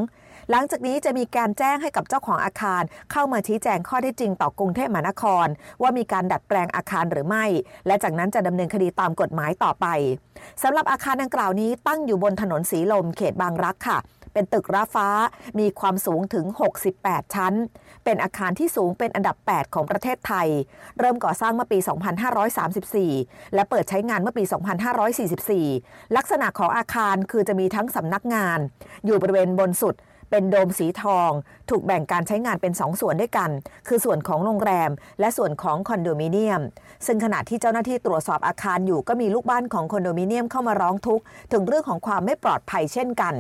[0.51, 2.81] หลังจากนี้จะมีการแจ้งให้กับเจ้าของอาคาร
[3.11, 5.47] เข้ามาชี้แจงข้อเท็จจริงต่อกรุงเทพมหานคร
[5.81, 7.45] ว่ามีการดัดแปลงอาคารหรือไม่
[7.87, 9.85] และจากนั้นจะดำเนินคดีตามกฎหมายต่อไป
[10.63, 13.99] สำหรับอาคารดังกล่าวนี้ตั้งอยู่บนถนนสีลมเขตบางรักค่ะ
[14.33, 15.09] เป็นตึกราฟ้า
[15.59, 16.45] มีความสูงถึง
[16.85, 17.53] 68 ชั้น
[18.03, 20.47] เป็นอาคารที่สูงเป็นอันดับ 8 ของประเทศไทย
[20.99, 21.77] เริ่มก่อสร้างเมื่อปี
[22.85, 24.43] 2534 และเปิดใช้งานเมื่อปี
[25.69, 28.59] 2544 ลักษณะของอาคารคือจะมีทั้งสำนักงาน
[29.05, 29.95] อยู่บริเวณบนสุด
[30.29, 31.31] เป็นโดมสีทอง
[31.69, 33.49] ถูกแบ่งการใช้งานเป็น 2 ส่วนด้วยกัน
[33.87, 36.61] คือส่วนของโรงแรม และส่วนของคอนโดมิเนียม
[37.05, 43.35] ซึ่งขณะที่เจ้าหน้าที่ตรวจสอบอาคารอยู่ก็มีลูกบ้านของคอนโดมิเนียมเข้ามาร้องทุกข์ถึงเรื่องของความไม่ปลอดภัยเช่นกัน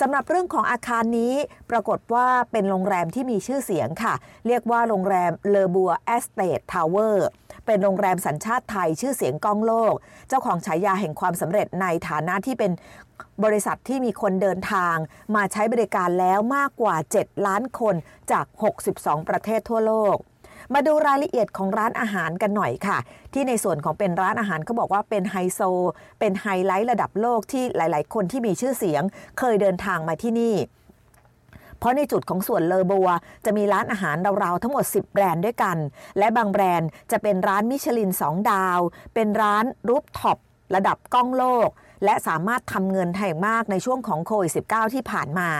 [0.00, 1.34] สำหรับเรื่องของอาคารนี้
[1.70, 4.14] ปรากฏว่าเป็นโรงแรมที่มีชื่อเสียงค่ะ
[4.46, 7.28] เรียกว่าโรงแรม lebua at State Tower
[7.66, 9.94] เป็นโรงแรมสัญชาติไทยชื่อเสียงก้องโลก
[10.28, 12.72] เจ้าของฉายาแห่งความสำเร็จในฐานะที่เป็น
[13.44, 14.96] บริษัทที่มีคนเดินทาง
[15.34, 17.94] มาใช้บริการแล้วมากกว่า 7 ล้านคน
[18.32, 18.46] จาก
[18.86, 20.16] 62 ประเทศทั่วโลก
[20.74, 22.98] มาดูรายละเอียดของร้านอาหารกันหน่อยค่ะ
[23.32, 25.60] ที่ในส่วนของเป็นร้านอาหารเขาบอกว่าเป็นไฮโซ
[26.18, 29.02] เป็นไฮไลท์ระดับโลกที่หลาย ๆ คนที่มีชื่อเสียง
[29.38, 30.56] เคยเดินทางมาที่นี่
[31.78, 33.08] เพราะในจุดของส่วนเลอบัว
[33.44, 35.76] จะมีร้านอาหารราวๆทั้งหมด 10 แบรนด์ด้วยกัน
[36.18, 38.80] และบางแบรนด์จะเป็นร้านมิชลิน 2 ดาว
[39.14, 40.38] เป็นร้าน rooftop
[40.74, 41.68] ระดับก้องโลก
[42.04, 45.50] และสามารถทำเงินให้มากในช่วงของโควิด -19 ที่ผ่านมา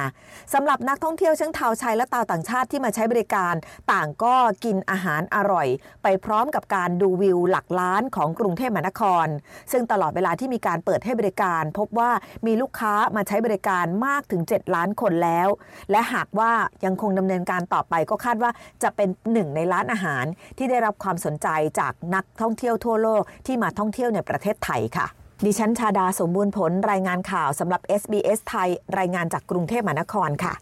[0.53, 3.55] สำหรับนักท่องเที่ยวทั้งชาวไทยและชาวต่างชาติที่มาใช้บริการ
[3.93, 5.69] ต่างก็กินอาหารอร่อย
[6.03, 9.27] ไปพร้อมกับการดูวิวหลักล้านของกรุงเทพมหานคร
[9.73, 12.11] ซึ่งตลอดเวลาที่มีการเปิดให้บริการ พบว่า
[12.47, 15.49] มีลูกค้ามาใช้บริการมากถึง 7 ล้านคนแล้ว
[15.91, 16.53] และหากว่า
[16.85, 18.51] ยังคงดำเนินการต่อไปก็คาดว่า
[18.83, 20.25] จะเป็นหนึ่งในร้านอาหาร
[20.59, 21.49] ที่ได้รับความสนใจ
[21.81, 25.09] จากนักท่องเที่ยวทั่วโลกที่มาท่องเที่ยวในประเทศไทยค่ะ
[25.45, 28.69] ดิฉันชาดาสมบูรณ์ผลรายงานข่าวสำหรับ SBS ไทย
[28.99, 30.55] รายงานจากกรุงเทพมหานครค่ะ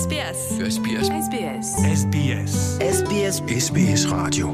[0.00, 0.38] SBS
[0.74, 1.66] SBS SBS
[2.00, 2.52] SBS
[2.96, 4.46] SBS SBS Radio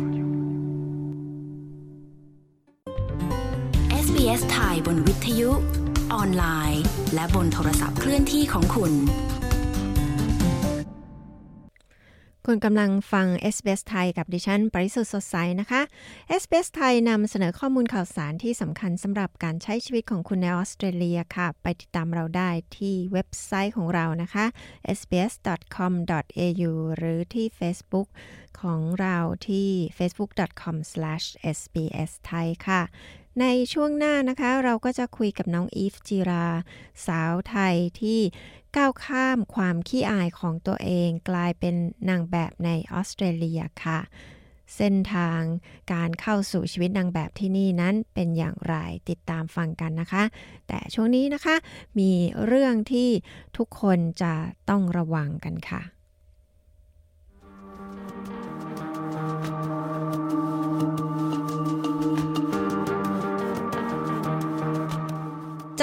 [4.06, 5.50] SBS ไทยบนวิทยุ
[6.14, 6.82] ออนไลน์
[7.14, 8.92] และบนโทรศัพท์เคลื่อนที่ของคุณ
[12.48, 15.80] คุณกำลังฟัง s อ s ไทยกับดิฉัน ปริสุทธ์สดใสนะคะ
[16.42, 24.44] s อ s ไทยนำเสนอข้อมูลข่าวสารที่สำคัญสำหรับการใช้ชีวิตของคุณในออสเตรเลียค่ะ ไปติดตามเราได้ที่เว็บไซต์ของเรานะคะ
[24.98, 28.08] sbs.com.au หรือที่ Facebook
[28.60, 29.16] ของเรา
[29.48, 32.82] ที่ facebook.com/sbs ไทยค่ะ
[33.40, 36.46] ในช่วงหน้านะคะ เราก็จะคุยกับน้องอีฟจีรา
[37.06, 38.20] สาวไทยที่
[38.76, 41.74] ก้าวข้ามความขี้อายของตัวเอง กลายเป็น
[42.08, 44.00] นางแบบในออสเตรเลียค่ะ
[44.76, 45.40] เส้นทาง
[45.92, 48.76] การเข้าสู่ชีวิตนางแบบที่นี่นั้นเป็นอย่างไร
[49.08, 50.24] ติดตามฟังกันนะคะ
[50.68, 51.56] แต่ช่วงนี้นะคะ
[51.98, 52.10] มี
[52.46, 53.08] เรื่องที่
[53.56, 54.34] ทุกคนจะ
[54.70, 55.82] ต้องระวังกันค่ะ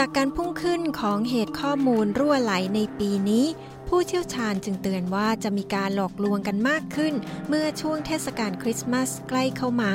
[0.03, 3.45] จากการพุ่งขึ้นของเหตุข้อมูลรั่วไหลในปีนี้
[3.87, 7.13] ผู้เชี่ยวชาญจึงเตือนว่าจะมีการหลอกลวงกันมากขึ้น
[7.47, 9.91] เมื่อช่วงเทศกาลคริสต์มาสใกล้เข้ามา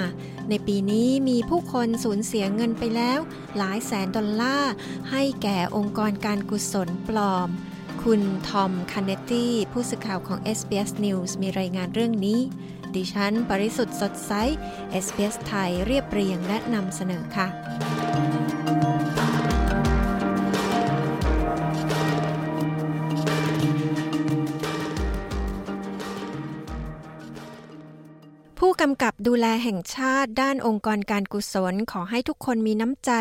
[0.48, 3.20] ในปีนี้มีผู้คนสูญเสียเงินไปแล้ว
[3.56, 4.72] หลายแสนดอลลาร์
[5.10, 7.48] ให้แก่องค์กรการกุศลปลอม
[8.02, 12.40] คุณทอมคานเนตตี้ผู้สื่อข่าวของ SBS News มีรายงานเรื่องนี้
[12.94, 14.32] ดิฉัน ปริสุทธ์สดใส
[15.04, 18.13] SBS ไทยเรียบเรียงและนำเสนอค่ะ
[28.86, 33.12] กำกับดูแลแห่งชาติด้านองค์กรการกุศล ขอให้ทุกคนมีน้ำใจ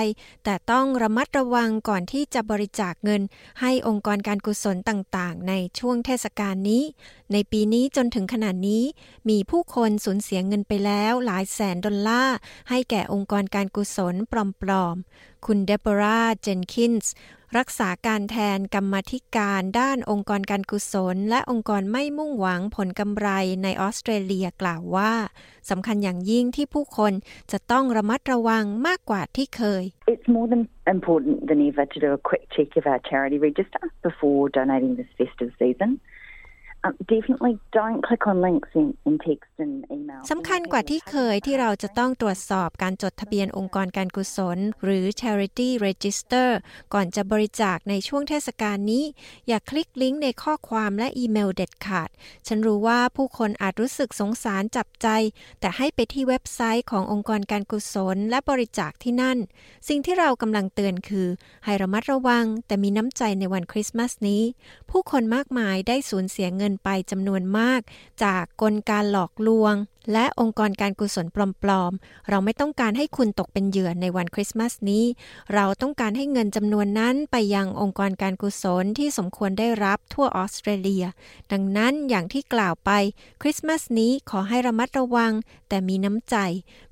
[0.43, 3.21] แต่ต้องระมัดระวังก่อนที่จะบริจาคเงิน
[3.61, 6.83] ให้องค์กรการกุศลต่างๆ ในช่วงเทศกาลนี้
[7.31, 8.83] ในปีนี้จนถึงขนาดนี้
[9.29, 12.37] มีผู้คนสูญเสียเงินไปแล้วหลายแสนดอลลาร์
[12.69, 17.13] ให้แก่องค์กรการกุศลปลอมๆ คุณเดโบราเจนคินส์
[17.57, 23.27] รักษาการแทนกรรมธิการด้านองค์กรการกุศล และองค์กรไม่มุ่งหวังผลกำไร
[23.63, 25.13] ในออสเตรเลียกล่าวว่า
[25.69, 27.13] สำคัญอย่างยิ่งที่ผู้คน
[27.51, 30.63] จะต้องระมัดระวังมากกว่าที่เคย It's more than
[30.95, 35.11] important than ever to do a quick check of our charity register before donating this
[35.19, 35.89] festive season.
[40.31, 46.49] สำคัญกว่าที่เคยที่เราจะต้องตรวจสอบการจดทะเบียนองค์กรการกุศล หรือ Charity Register
[46.93, 49.03] ก่อนจะบริจาคในช่วงเทศกาลนี้
[49.47, 52.09] อย่าคลิกลิงก์ในข้อความและอีเมลเด็ดขาด
[52.47, 55.07] ฉันรู้ว่าผู้คนอาจรู้สึกสงสารจับใจ
[55.59, 59.37] แต่ให้ไปที่เว็บไซต์ขององค์กรการกุศล และบริจาคที่นั่น
[59.87, 61.27] สิ่งที่เรากำลังเตือนคือ
[61.65, 64.41] ให้ระมัดระวัง แต่มีน้ำใจในวันคริสต์มาสนี้
[64.89, 67.81] ผู้คนมากมายได้สูญเสียเงินนไปจำนวนมาก
[68.23, 69.75] จากกลการหลอกลวง
[70.13, 71.25] และองค์กรการกุศล
[71.63, 75.05] ปลอมๆ เราไม่ต้องการให้คุณตกเป็นเหยื่อในวันคริสต์มาสนี้
[75.53, 81.05] เราต้องการให้เงินจำนวนนั้นไปยังองค์กรการกุศลที่สมควรได้รับทั่วออสเตรเลีย
[81.51, 82.91] ดังนั้นอย่างที่กล่าวไป
[83.41, 85.33] คริสต์มาสนี้ขอให้ระมัดระวัง
[85.69, 86.35] แต่มีน้ำใจ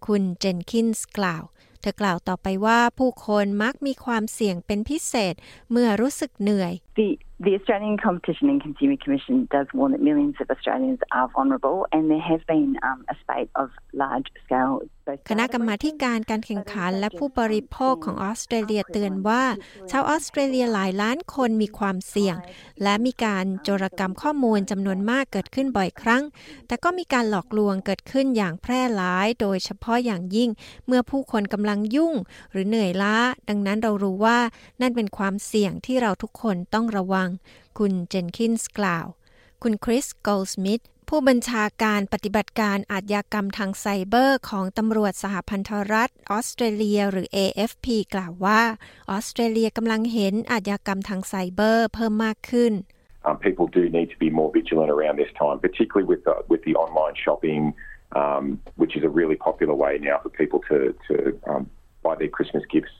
[0.07, 1.43] คุณเจนคินส์กล่าว
[1.81, 5.33] เธอกล่าวต่อไปว่าผู้คนมักมีความเสี่ยงเป็นพิเศษ
[5.71, 7.09] เมื่อรู้สึกเหนื่อย The
[7.43, 12.11] The Australian Competition and Consumer Commission does warn that millions of Australians are vulnerable and
[12.11, 14.81] there has been um, a spate of large scale
[15.29, 19.43] คณะกรรมาการการแข่งขันและผู้บริโภคของออสเตรเลียเตือนว่า
[19.91, 22.35] ชาวออสเตรเลียหลายล้านคนมีความเสี่ยง
[22.83, 26.23] และมีการโจรกรรมข้อมูลจำนวนมากเกิดขึ้นบ่อยครั้ง
[26.67, 30.49] แต่ก็มีการหลอกลวงเกิดขึ้นอย่างแพร่หลาย โดยเฉพาะอย่างยิ่ง
[30.87, 32.13] เมื่อผู้คนกำลังยุ่ง
[32.51, 33.15] หรือเหนื่อยล้า
[33.49, 34.39] ดังนั้นเรารู้ว่า
[34.81, 37.29] นั่นเป็นความเสี่ยงที่เราทุกคนต้องระวัง
[37.79, 39.07] คุณเจนคินส์กล่าว
[39.63, 48.61] คุณคริสโกลสมิธผู้บัญชาการปฏิบัติการอาชญากรรมทางไซเบอร์ของตำรวจสหพันธรัฐออสเตรเลียหรือ AFP กล่าวว่า
[49.09, 52.73] ออสเตรเลียกำลังเห็นอาชญากรรมทางไซเบอร์เพิ่มมากขึ้น
[53.27, 56.61] Um, people do need to be more vigilant around this time, particularly with the, with
[56.67, 57.61] the online shopping,
[58.21, 61.15] um, which is a really popular way now for people to, to
[61.51, 61.69] um,
[62.01, 62.95] buy their Christmas gifts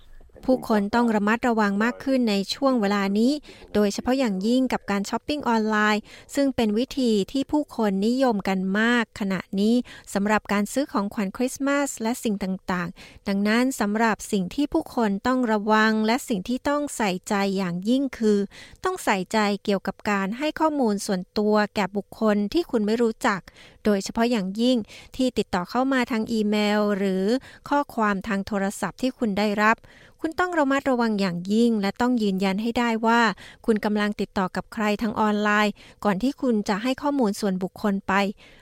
[0.46, 3.32] ผู้คนต้องระมัดระวังมากขึ้นในช่วงเวลานี้
[3.74, 6.02] โดยเฉพาะอย่างยิ่งกับการช้อปปิ้งออนไลน์
[6.36, 9.76] ซึ่งเป็นวิธีที่ผู้คนนิยมกันมาก ขณะนี้
[10.14, 18.40] สำหรับการซื้อของขวัญคริสต์มาสและสิ่งต่างๆ ดังนั้นสำหรับสิ่งที่ผู้คนต้องระวังและสิ่งที่ต้องใส่ใจอย่างยิ่งคือ
[18.84, 23.42] ต้องใส่ใจเกี่ยวกับการให้ข้อมูลส่วนตัวแก่บุคคลที่คุณไม่รู้จัก
[23.86, 24.78] โดยเฉพาะอย่างยิ่ง
[25.16, 27.24] ที่ติดต่อเข้ามาทางอีเมล หรือ
[27.70, 29.78] ข้อความทางโทรศัพท์ที่คุณได้รับ
[30.24, 33.22] คุณต้องระมัดระวังอย่างยิ่ง และต้องยืนยันให้ได้ว่า
[33.66, 38.14] คุณกำลังติดต่อกับใครทางออนไลน์ ก่อนที่คุณจะให้ข้อมูลส่วนบุคคลไป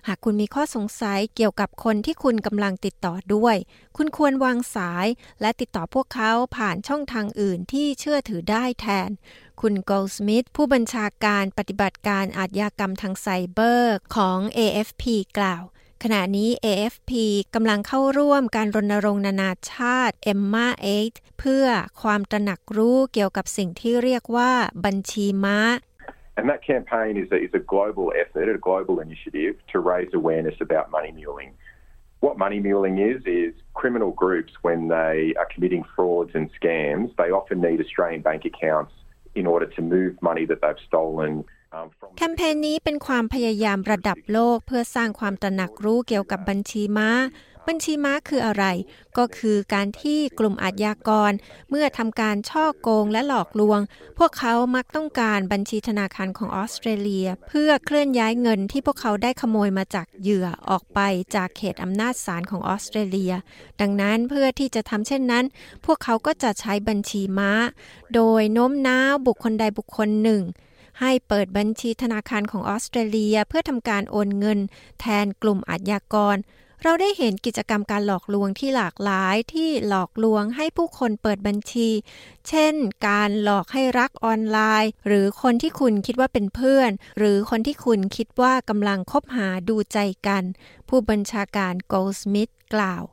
[0.08, 3.56] หากคุณมีข้อสงสัยเกี่ยวกับคนที่คุณกำลังติดต่อด้วย
[3.98, 5.08] คุณควรวางสาย
[5.42, 9.10] และติดต่อพวกเขาผ่านช่องทางอื่นที่เชื่อถือได้แทน
[9.62, 15.04] คุณโกลสมิธผู้บัญชาการปฏิบัติการอาชญากรรมทางไซเบอร์ของ AFP
[15.38, 15.64] กล่าว
[16.04, 17.12] ขณะนี้ AFP
[17.56, 20.68] กำลังเข้าร่วมการรณรงค์นานาชาติ Emma
[21.04, 21.66] 8เพื่อ
[22.02, 24.52] ความตระหนักรู้เกี่ยวกับสิ่งที่เรียกว่า
[24.86, 25.60] บัญชีม้า
[26.38, 30.58] And that campaign is a, is a global effort, a global initiative to raise awareness
[30.68, 31.52] about money muling.
[32.26, 37.30] What money muling is, is criminal groups, when they are committing frauds and scams, they
[37.40, 38.94] often need Australian bank accounts
[39.40, 41.34] in order to move money that they've stolen
[42.18, 47.10] แคมเปญนี้เป็นความพยายามระดับโลกเพื่อสร้างความตระหนักรู้เกี่ยวกับบัญชีม้า
[47.70, 48.66] บัญชีม้าคืออะไร
[49.18, 51.32] ก็คือการที่กลุ่มอาชญากร
[51.70, 53.80] เมื่อทำการช่อโกงและหลอกลวง
[54.18, 61.00] พวกเขามักต้องการบัญชีธนาคารของออสเตรเลีย เพื่อเคลื่อนย้ายเงินที่พวกเขาได้ขโมยมาจากเหยื่อออกไป
[61.36, 63.34] จากเขตอำนาจศาลของออสเตรเลีย
[63.82, 65.46] ดังนั้นเพื่อที่จะทำเช่นนั้น
[65.86, 67.52] พวกเขาก็จะใช้บัญชีม้า
[68.14, 70.44] โดยโน้มน้าวบุคคลใดบุคคลหนึ่ง
[71.00, 74.60] ให้เปิดบัญชีธนาคารของออสเตรเลียเพื่อทำการโอนเงิน
[75.00, 76.38] แทนกลุ่มอาชญากร
[76.84, 81.90] เราได้เห็นกิจกรรมการหลอกลวงที่หลากหลายที่หลอกลวงให้ผู้คนเปิดบัญชี
[82.48, 82.74] เช่น
[83.08, 90.44] การหลอกให้รักออนไลน์ หรือคนที่คุณคิดว่าเป็นเพื่อน หรือคนที่คุณคิดว่ากำลังคบหาดูใจกัน
[90.90, 93.04] ผู้บัญชาการ Goldsmith กล่าว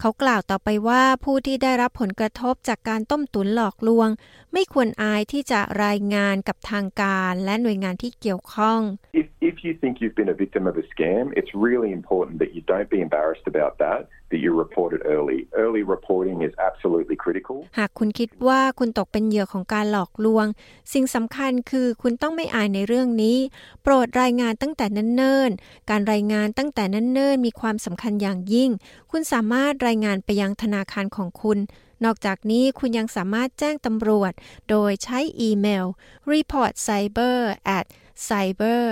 [0.00, 4.08] เขากล่าวต่อไปว่าผู้ที่ได้รับผลกระทบจากการต้มตุ๋นหลอกลวง
[4.52, 8.80] ไม่ควรอายที่จะรายงานกับทางการและหน่วยงานที่เกี่ยวข้อง
[9.20, 12.50] If, if you think you've been a victim of a scam, it's really important that
[12.54, 15.38] you don't be embarrassed about that, that you report it early.
[15.64, 17.56] Early reporting is absolutely critical.
[17.78, 20.46] หากคุณคิดว่าคุณตกเป็นเหยื่อของการหลอกลวง
[20.92, 23.38] สิ่งสำคัญคือคุณต้องไม่อายในเรื่องนี้
[23.82, 28.70] โปรดรายงานตั้งแต่เนิ่นๆ การรายงานตั้งแต่เนิ่นๆ มีความสำคัญอย่างยิ่ง
[29.10, 31.58] คุณสามารถรายงานไปยังธนาคารของคุณ
[32.04, 34.32] นอกจากนี้คุณยังสามารถแจ้งตำรวจ
[34.70, 35.86] โดยใช้อีเมล
[36.32, 37.38] reportcyber
[37.78, 37.86] at
[38.28, 38.84] cyber.gov.au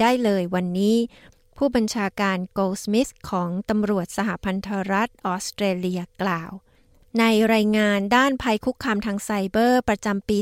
[0.00, 0.96] ได้เลยวันนี้
[1.56, 6.52] ผู้บัญชาการ Goldsmith ของตำรวจสหพันธรัฐออสเตรเลียกล่าว
[7.20, 7.24] ใน
[7.54, 10.38] รายงานด้านภัยคุกคามทางไซเบอร์ประจำปี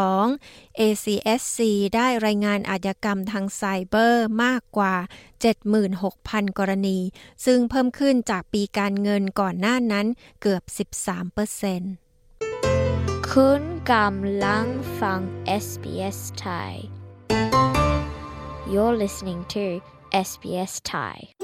[0.00, 1.58] 2022 ACSC
[1.94, 4.94] ได้รายงานอาชญากรรมทางไซเบอร์มากกว่า
[5.76, 6.98] 76,000 กรณี
[7.44, 10.06] ซึ่งเพิ่มขึ้นจากปีการเงินก่อนหน้านั้น
[10.40, 10.62] เกือบ
[11.98, 14.66] 13%คุณกำลัง
[15.00, 15.20] ฟัง
[15.64, 16.72] SBS Thai
[18.72, 19.64] You're listening to
[20.26, 21.37] SBS Thai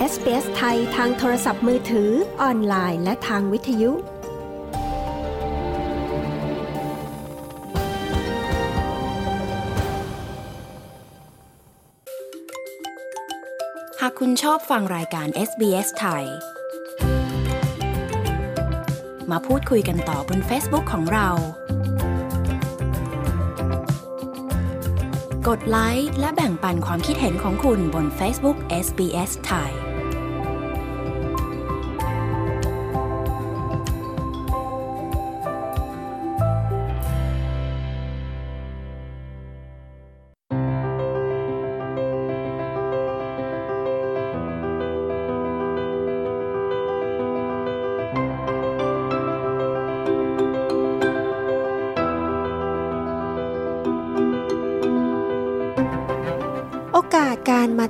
[0.00, 2.10] SBS ไทยทางโทรศัพท์มือถือ
[2.42, 3.92] ออนไลน์และทางวิทยุ
[14.00, 16.24] หากคุณชอบฟังรายการ SBS ไทย
[19.30, 21.28] มาพูดคุยกันต่อบน Facebook ของเรา
[25.50, 29.93] กดไลค์และแบ่งปันความคิดเห็นของคุณบน Facebook SBS ไทย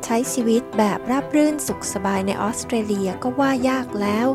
[0.05, 4.29] ใช้ชีวิตแบบราบรื่นสุขสบายในออสเตรเลียก็ว่ายากแล้ว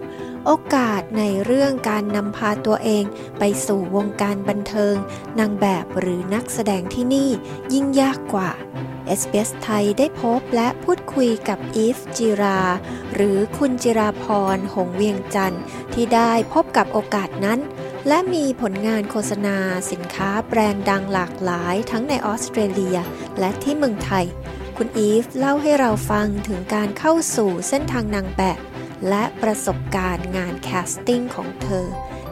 [0.45, 3.03] โอกาสในเรื่องการนำพาตัวเอง
[3.39, 4.95] ไปสู่วงการบันเทิง
[5.39, 7.29] นางแบบหรือนักแสดงที่นี่
[7.73, 8.49] ยิ่งยากกว่า
[9.19, 12.61] SBS ไทยได้พบและพูดคุยกับอีฟจิรา
[13.13, 15.61] หรือคุณจิราพร หงเวียงจันทร์
[15.93, 17.59] ที่ได้พบกับโอกาสนั้น
[18.07, 19.57] และมีผลงานโฆษณา
[19.91, 22.97] สินค้าแบรนด์ดังหลากหลายทั้งในออสเตรเลีย
[23.39, 24.25] และที่เมืองไทย
[24.81, 28.59] คุณอีฟเล่าให้เราฟังถึงการเข้าสู่เส้นทางนางแบบ
[29.09, 31.85] และประสบการณ์งาน casting ของเธอ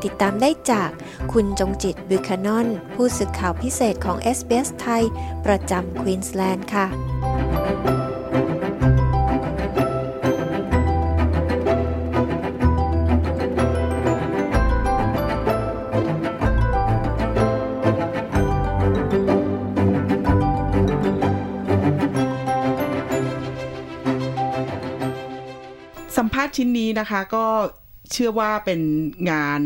[0.03, 0.89] ติดตามได้จาก
[1.33, 5.03] คุณจงจิตบิคานอน ผู้สื่อข่าวพิเศษของ SBS ไทย
[5.45, 7.96] ประจำควีนสแลนด์ค่ะ
[26.57, 27.45] ชิ้นนี้นะคะ ก็
[28.11, 28.79] เชื่อว่าเป็น
[29.31, 29.61] งาน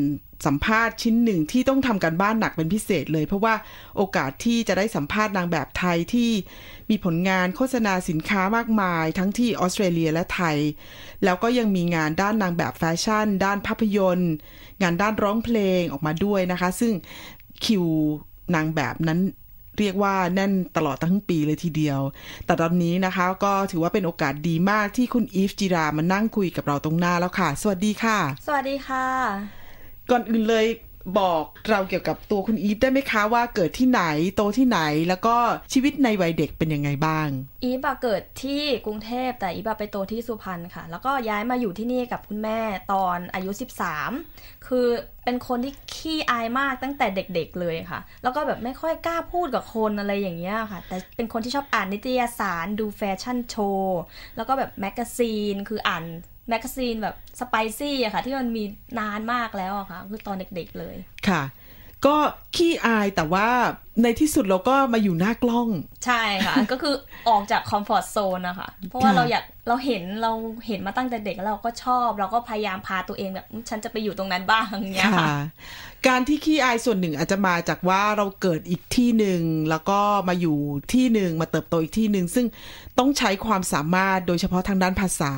[0.45, 3.53] สัมภาษณ์ชิ้นหนึ่งที่ต้องทำการบ้านหนักเป็นพิเศษเลย เพราะว่า
[3.97, 6.31] โอกาสที่จะได้สัมภาษณ์นางแบบไทยที่
[6.89, 10.57] มีผลงานโฆษณาสินค้ามากมาย ทั้งที่ออสเตรเลียและไทย
[11.23, 14.33] แล้วก็ยังมีงานด้านนางแบบแฟชั่น ด้านภาพยนตร์
[14.81, 16.93] งานด้านร้องเพลงออกมาด้วยนะคะ ซึ่ง
[17.65, 17.85] คิว
[18.55, 19.19] นางแบบนั้น
[19.77, 21.99] เรียกว่าแน่นตลอดทั้งปีเลยทีเดียว
[22.45, 29.07] แต่ตอนนี้นะคะก็ถือว่าเป็นโอกาสดีมากที่คุณอีฟจิรามานั่งคุยกับเราตรงหน้าแล้วค่ะ สวัสดีค่ะ สวัสดีค่ะ
[30.09, 30.67] ก่อนอื่นเลย
[31.19, 34.01] บอกเราเกี่ยวกับตัวคุณอีฟได้ไหมคะว่าเกิดที่ไหน
[34.35, 34.79] โตที่ไหน
[35.09, 35.35] แล้วก็
[35.73, 37.27] ชีวิตในวัยเด็กเป็นยังไงบ้าง
[37.63, 42.59] อีฟอะเกิดที่กรุงเทพแต่อีฟอะไปโตที่สุพรรณค่ะ แล้วก็ย้ายมาอยู่ที่นี่กับคุณแม่
[42.93, 43.51] ตอนอายุ
[44.09, 44.87] 13 คือ
[45.25, 54.01] เป็นคนที่ขี้อายมากตั้งแต่เด็กๆเลยค่ะ แล้วก็แบบไม่ค่อยกล้าพูดกับคนอะไรอย่างเงี้ยค่ะ แต่เป็นคนที่ชอบอ่านนิตยสารดูแฟชั่นโชว์
[54.35, 56.03] แล้วก็แบบ magazine คืออ่าน
[56.49, 58.63] magazine แบบ Spicy อะค่ะ ที่มันมี
[58.99, 60.95] นานมากแล้วอะค่ะ คือตอนเด็กๆเลย
[61.27, 61.41] ค่ะ
[62.05, 62.15] ก็
[62.55, 63.47] ขี้อายแต่ว่า
[64.03, 65.67] ในที่สุดเราก็มาอยู่หน้ากล้อง
[66.05, 66.95] ใช่ค่ะ ก็คือ
[67.29, 70.31] ออกจาก comfort zone นะคะเพราะว่าค่ะเราอยากเราเห็นเรา
[70.67, 75.33] เห็นมาตั้งแต่เด็กแล้วเราก็ชอบ เราก็พยายามพาตัวเองแบบอืมฉันจะไปอยู่ตรงนั้นบ้างอย่างเงี้ยค่ะ
[76.07, 80.57] การที่ขี้อายส่วนหนึ่งอาจจะมาจากว่าเราเกิดอีกที่หนึ่งแล้วก็มาอยู่
[80.93, 82.45] ที่หนึ่งมาเติบโตอีกที่หนึ่งซึ่ง
[82.99, 85.33] ต้องใช้ความสามารถโดยเฉพาะทางด้านภาษา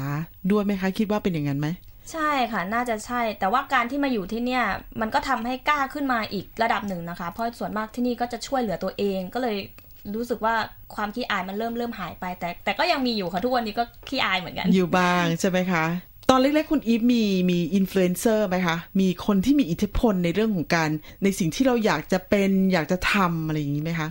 [0.52, 1.68] ด้วยไหมคะ คิดว่าเป็นอย่างนั้นไหม
[2.12, 4.64] ใช่ค่ะน่าจะใช่ แต่ว่าการที่มาอยู่ที่เนี่ย
[5.02, 9.58] มันก็ทำให้กล้าขึ้นมาอีกระดับหนึ่งนะคะ เพราะส่วนมากที่นี่ก็จะช่วยเหลือตัวเองก็เลย
[10.16, 10.56] รู้สึกว่า
[10.96, 15.86] ความขี้อายมันเริ่มเริ่มหายไป แต่แต่ก็ยังมีอยู่ค่ะทุกวันนี้ก็ขี้อายเหมือนกัน อยู่บ้างใช่ไหมคะ
[16.30, 20.90] ตอนเล็กๆคุณอีฟมีมีอินฟลูเอนเซอร์ไหมคะ มีคนที่มีอิทธิพลในเรื่องของการ
[21.24, 24.10] ในสิ่งที่เราอยากจะเป็นอยากจะทำอะไรอย่างนี้ไหมคะ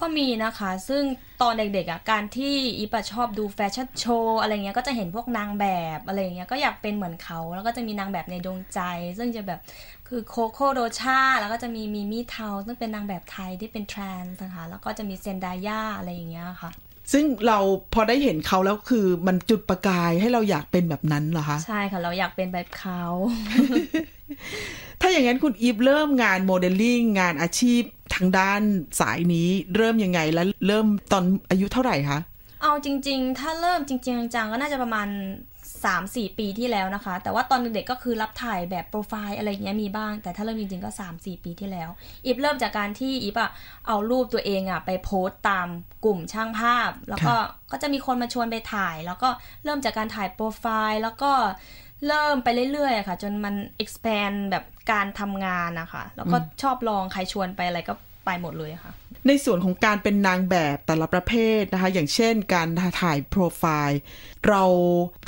[0.00, 1.02] ก็มีนะคะ ซึ่ง
[1.42, 5.66] ตอนเด็กๆอะการที่อีปะชอบดูแฟชั่นโชว์อะไรเงี้ยก็จะเห็นพวกนางแบ
[5.98, 8.80] บอะไรเงี้ยก็อยากเป็นเหมือนเขา แล้วก็จะมีนางแบบในดวงใจ
[9.18, 9.60] ซึ่งจะแบบ
[10.08, 16.70] คือโคโค่โดชาแล้วก็จะมีมีมี่เทาซึ่งเป็นนางแบบไทยที่เป็นทรานส์นะคะแล้วก็จะมีเซนดายาอะไรอย่างเงี้ยค่ะ
[17.12, 17.58] ซึ่งเรา
[17.92, 23.02] พอได้เห็นเขาแล้วคือมันจุดประกายให้เราอยากเป็นแบบนั้นเหรอคะ ใช่ค่ะ เราอยากเป็นแบบเขา
[25.00, 27.82] ถ้าอย่างนั้นคุณอีฟเริ่มงานโมเดลลิ่งงานอาชีพ
[28.14, 28.60] ทางด้าน
[29.00, 32.18] สายนี้เริ่มยังไงแล้วเริ่มตอนอายุเท่าไหร่คะ
[32.62, 35.08] เอาจริง ๆ ถ้าเริ่มจริง ๆจังๆก็น่าจะประมาณ
[35.72, 41.88] 3-4ปีที่แล้วนะคะ แต่ว่าตอนเด็กๆก็คือรับถ่ายแบบโปรไฟล์อะไรอย่างเงี้ยมีบ้าง แต่ถ้าเริ่มจริงๆก็3-4ปีที่แล้ว
[42.24, 43.50] อีฟเริ่มจากการที่อีฟอะ
[43.86, 45.68] เอารูปตัวเองอะไปโพสต์ตาม
[46.04, 47.34] กลุ่มช่างภาพ แล้วก็
[47.72, 49.28] ก็จะมีคนมาชวนไปถ่าย แล้วก็
[49.64, 51.32] เริ่มจากการถ่ายโปรไฟล์แล้วก็
[52.06, 57.94] เริ่มไปเรื่อยๆอะค่ะ จนมัน expand แบบ การทำงานนะคะแล้วก็ชอบลองใครชวนไปอะไรก็
[58.26, 58.92] ไปหมดเลยค่ะ
[59.28, 62.68] ในส่วนของการเป็นนางแบบแต่ละประเภทนะคะ อย่างเช่นการ
[63.02, 64.00] ถ่ายโปรไฟล์
[64.48, 64.62] เรา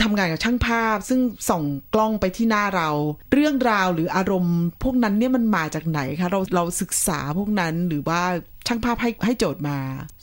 [0.03, 2.91] ทำงานกับช่างภาพ ซึ่งส่องกล้องไปที่หน้าเรา
[3.33, 8.21] เรื่องราวหรืออารมณ์ พวกนั้นเนี่ยมันมาจากไหนคะเราเราศึกษาพวกนั้นหรือว่า
[8.67, 9.79] ช่างภาพให้ให้โจทย์มา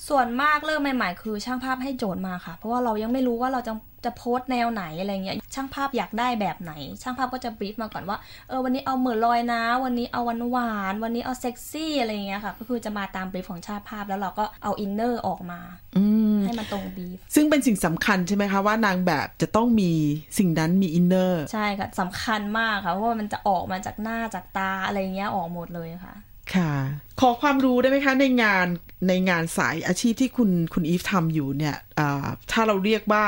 [0.10, 3.74] ส่วนมากเริ่มใหม่ๆ คือช่างภาพให้โจทย์มาค่ะ เพราะว่าเรายังไม่รู้ว่าเราจะ
[4.06, 15.60] จะ pose แนวไหนอะไรเงี้ยช่างภาพอยากได้แบบไหน ช่างภาพก็จะ brief มาก่อนว่าเออวันนี้เอาเหม่อลอยนะ วันนี้เอาหวานหวานๆวันนี้เอาเซ็กซี่อะไรเงี้ยค่ะ ก็คือจะมาตาม brief ของช่างภาพแล้วเราก็เอา inner ออกมา
[15.98, 19.92] อืมให้มันตรง briefซึ่งเป็นสิ่งสำคัญใช่ไหมคะว่านางแบบจะต้องมี
[20.38, 26.16] สิ่งนั้นมี inner ใช่ค่ะสำคัญมากค่ะเพราะว่ามันจะออกมาจากหน้าจากตาอะไรเงี้ยออกหมดเลยค่ะ
[26.56, 26.74] ค่ะ
[27.20, 28.68] ขอความรู้ได้ไหมคะในงาน
[29.08, 33.24] ในงานสายอาชีพที่คุณคุณอีฟทำอยู่เนี่ยอ่าถ้าเราเรียกว่า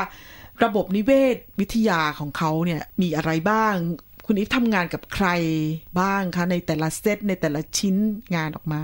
[0.64, 3.76] ระบบนิเวศวิทยาของเขาเนี่ยมีอะไรบ้าง
[4.26, 5.28] คุณอีฟทำงานกับใคร
[5.99, 7.95] บ้างคะในแต่ละเซตในแต่ละชิ้น
[8.36, 8.82] งานออกมา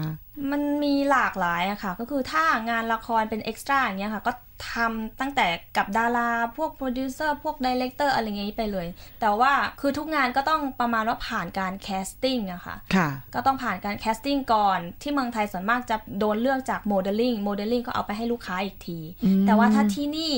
[0.51, 4.32] มันมีหลากหลายอะค่ะ ก็คือถ้างานละครเป็น extra อย่างเงี้ยค่ะ ก็
[4.74, 5.47] ทำตั้งแต่
[5.78, 8.88] กับดารา พวกโปรดิวเซอร์ พวก director อะไรเงี้ยไปเลย
[9.22, 20.34] แต่ว่าคือทุกงานก็ต้องประมาณว่าผ่านการ casting อะค่ะค่ะก็ต้องผ่านการ casting ก่อน ที่เมืองไทยส่วนมากจะโดนเลือกจาก modeling modeling ก็เอาไปให้ลูกค้าอีกทีอืมแต่ว่าถ้าที่นี่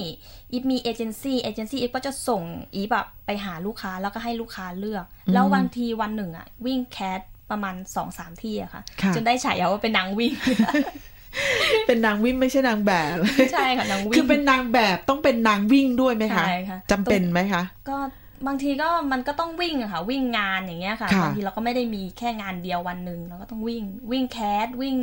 [0.51, 2.41] อีฟมี agency agency อีฟก็จะส่ง
[2.75, 7.19] อีฟแบบไปหาลูกค้าแล้วก็ให้ลูกค้าเลือก แล้วบางทีวันหนึ่งอะวิ่ง cast
[7.51, 10.33] ประมาณ 2-3 ที่อะค่ะค่ะ จนได้ฉายาว่าเป็นนางวิ่ง
[11.87, 13.17] เป็นนางวิ่งไม่ใช่นางแบบ
[13.53, 17.97] ใช่ค่ะนางวิ่งคือเป็นนางแบบต้องเป็นนางวิ่งด้วยไหมคะใช่ค่ะจำเป็นไหมคะ ก็
[18.47, 24.97] บางทีก็มันก็ต้องวิ่งอะค่ะ วิ่งงานอย่างเงี้ยค่ะค่ะบางทีเราก็ไม่ได้มีแค่งานเดียววันหนึ่งเราก็ต้องวิ่งวิ่งแคสวิ่ง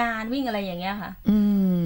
[0.00, 1.38] งานวิ่งอะไรอย่างเงี้ยค่ะ อื
[1.80, 1.84] ม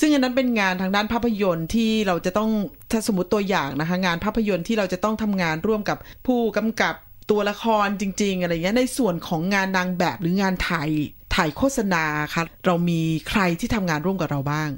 [0.00, 2.50] ซึ่งอันนั้นเป็นงานทางด้านภาพยนตร์ที่เราจะต้อง
[2.90, 6.94] ถ้าสมมติตัวอย่างนะคะ งานภาพยนตร์ที่เราจะต้องทำงานร่วมกับผู้กำกับ
[7.30, 10.90] ตัวละครจริง ๆ อะไรเงี้ยในส่วนของงานนางแบบหรืองานถ่าย
[11.34, 12.04] ถ่ายโฆษณา
[12.34, 14.70] ค่ะเรามีใครที่ทำงานร่วมกับเราบ้าง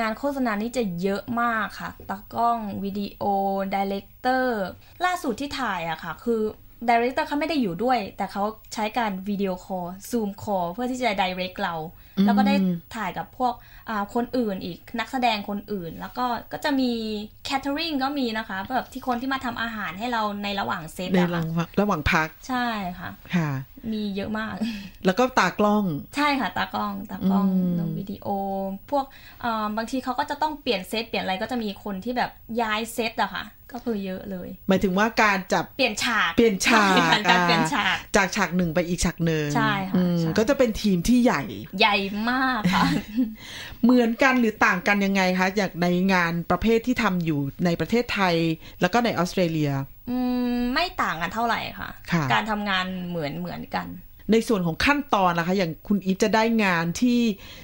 [0.00, 3.22] งานโฆษณานี่จะเยอะมากค่ะตากล้องวิดีโอ
[3.74, 4.64] director
[5.04, 6.40] ล่าสุดที่ถ่ายอะค่ะ คือ
[6.88, 11.74] director เขาไม่ได้อยู่ด้วย แต่เขาใช้การ video call Zoom call เพื่อที่จะ direct เรา
[12.24, 12.54] แล้วก็ได้
[12.94, 13.54] ถ่ายกับพวก
[13.88, 16.90] อ่าคนอื่นอีกนักแสดงคนอื่น แล้วก็ก็จะมี
[17.44, 22.66] catering ก็มีนะคะแบบที่คนที่มาทำอาหารให้เราในระหว่างเซตในอะระค่ะระหว่างระหว่างพักใช่
[22.98, 23.50] ค่ะค่ะ
[23.92, 24.54] มีเยอะมาก
[25.04, 25.84] แล้วก็ตากล้อง
[26.16, 28.26] ใช่ค่ะตากล้องตากล้องอืมลงวิดีโอ
[28.90, 29.04] พวก
[29.40, 32.30] เอ่อบางทีเขาก็จะต้องเปลี่ยนเซตเปลี่ยนอะไรก็จะมีคนที่แบบ
[32.62, 41.42] ย้ายเซตอะค่ะ ก็คือเยอะเลย หมายถึงว่าการจับเปลี่ยนฉากเปลี่ยนฉากใค่ะการเปลี่ยนฉากอ่จากฉากหนึ่งไปอีกฉากหนึ่งใช่ค่ะอืมใช่ก็จะเป็นทีมที่ใหญ่
[41.78, 41.96] ใหญ่
[42.30, 42.86] มากค่ะ
[43.82, 48.34] เหมือนกันหรือต่างกันยังไงคะจากในงานประเภทที่ทำอยู่ในประเทศไทย
[48.80, 49.70] แล้วก็ในออสเตรเลีย
[50.10, 50.16] อื
[50.54, 53.86] มไม่ต่างกันเท่าไหร่ค่ะค่ะการทำงานเหมือนเหมือนกัน
[54.32, 57.20] ในส่วนของขั้นตอนนะคะ อย่างคุณอีฟจะได้งานที่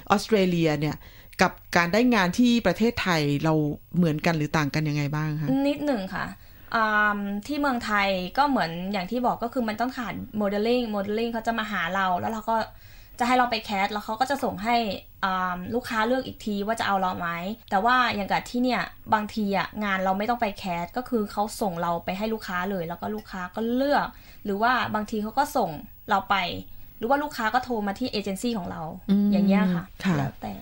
[0.09, 0.95] ออสเตรเลียเนี่ย
[1.41, 3.53] กับการได้งานที่ประเทศไทยเรา
[3.97, 6.25] เหมือนกันหรือต่างกันยังไงบ้างคะนิดหนึ่งค่ะ
[7.47, 12.55] ที่เมืองไทยก็เหมือนอย่างที่บอกก็คือมันต้องจาก modeling modeling เขาจะมาหาเราแล้วเราก็
[13.19, 14.75] จะให้เราไป cast แล้วเขาก็จะส่งให้
[15.75, 17.29] ลูกค้าเลือกอีกทีว่าจะเอาเราไหม
[17.69, 18.81] แต่ว่าอย่างกับที่เนี่ย
[19.13, 24.07] บางทีอะงานเราไม่ต้องไปแคสก็คือเขาส่งเราไปให้ลูกค้าเลย แล้วก็ลูกค้าก็เลือก
[24.45, 25.69] หรือว่าบางทีเขาก็ส่ง
[26.09, 26.35] เราไป
[26.97, 28.81] หรือว่าลูกค้าก็โทรมาที่เอเจนซี่ของเรา
[29.31, 29.83] อย่างเงี้ยค่ะ
[30.17, 30.53] แล้วแต่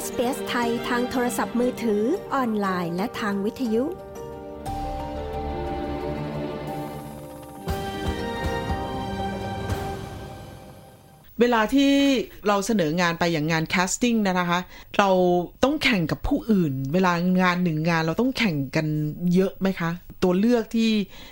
[0.00, 2.02] SBS ไทยทางโทรศัพท์มือถือ
[2.34, 3.84] ออนไลน์ และทางวิทยุ
[11.40, 11.92] เวลาที่
[12.48, 14.60] เราเสนองานไปอย่างงาน casting นะคะ
[14.98, 15.10] เรา
[15.64, 17.12] ต้องแข่งกับผู้อื่น เวลา
[17.42, 18.86] งานหนึ่งงานเราต้องแข่งกัน
[19.34, 19.90] เยอะไหมคะ
[20.22, 20.90] ตัวเลือกที่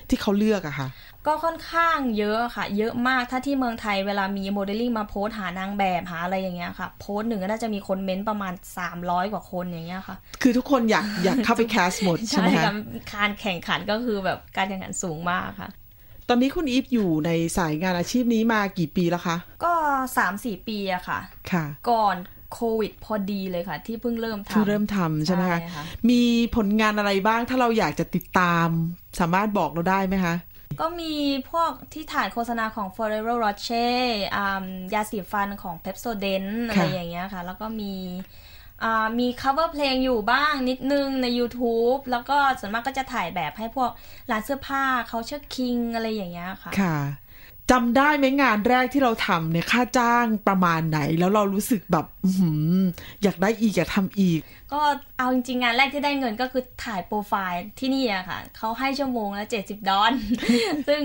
[0.09, 0.89] ที่เขาเลือกอะคะ
[1.27, 8.53] ก็ค่อนข้างเยอะค่ะ เยอะมากถ้าที่เมืองไทยเวลามีโมเดลลิ่งมาโพสต์หานางแบบหาอะไรอย่างเงี้ยค่ะ โพสต์หนึ่งก็น่าจะมีคนเม้นประมาณ
[8.93, 12.73] 300 กว่าคนอย่างเงี้ยค่ะ คือทุกคนอยากอยากเข้าไป cast หมดใช่ไหมคะ
[13.15, 15.69] การแข่งขันก็คือแบบการแข่งขันสูงมากค่ะ
[16.29, 19.73] ตอนนี้คุณอีฟอยู่ในสายงานอาชีพนี้มากี่ปีแล้วคะ ก็
[20.17, 22.17] สามสี่ปีอะค่ะ ค่ะ ก่อน
[22.55, 25.59] โควิดพอดีเลยค่ะ ที่เพิ่งเริ่มทำเพิ่งเริ่มทำใช่ไหมคะ
[26.11, 26.23] มี
[26.57, 28.69] ผลงานอะไรบ้างถ้าเราอยากจะติดตาม
[29.21, 30.35] สามารถบอกเราได้ไหมคะ
[30.81, 31.15] ก็มี
[31.51, 34.01] พวกที่ถ่ายโฆษณาของ Ferrero Rocher
[34.95, 37.95] ยาสีฟันของ Pepsodent อะไรอย่างเงี้ยค่ะ แล้วก็มี
[39.19, 43.91] มี cover เพลงอยู่บ้างนิดนึงใน YouTube แล้วก็ส่วนมากก็จะถ่ายแบบให้พวก
[44.31, 46.97] ร้านเสื้อผ้าเขาเชิดคิงอะไรอย่างเงี้ยค่ะ ค่ะ
[47.71, 52.07] จำได้ไหมงานแรกที่เราทำเนี่ยค่าจ้างประมาณไหน แล้วเรารู้สึกแบบ
[53.23, 54.41] อยากได้อีกอยากทำอีก
[54.73, 54.81] ก็
[55.19, 60.13] เอาจริงๆงานแรกที่ได้เงินก็คือถ่ายโปรไฟล์ที่นี่อะค่ะเขาให้ชั่วโมงละเจ็ดสิบดอล
[60.89, 61.01] ซึ่ง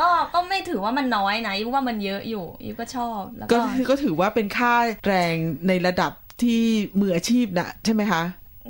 [0.00, 4.74] ก็ก็ไม่ถือว่ามันน้อยนะยูว่ามันเยอะอยู่ยูก็ชอบแล้วก็คือก็ถือว่าเป็นค่า
[5.06, 5.34] แรง
[5.68, 6.60] ในระดับที่
[7.00, 8.22] มืออาชีพนะใช่ไหมคะ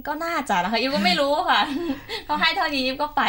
[0.09, 1.61] ก็น่าจะนะคะยูก็ไม่รู้ค่ะ
[2.27, 3.23] เขาให้เท่านี้ยูก็ไป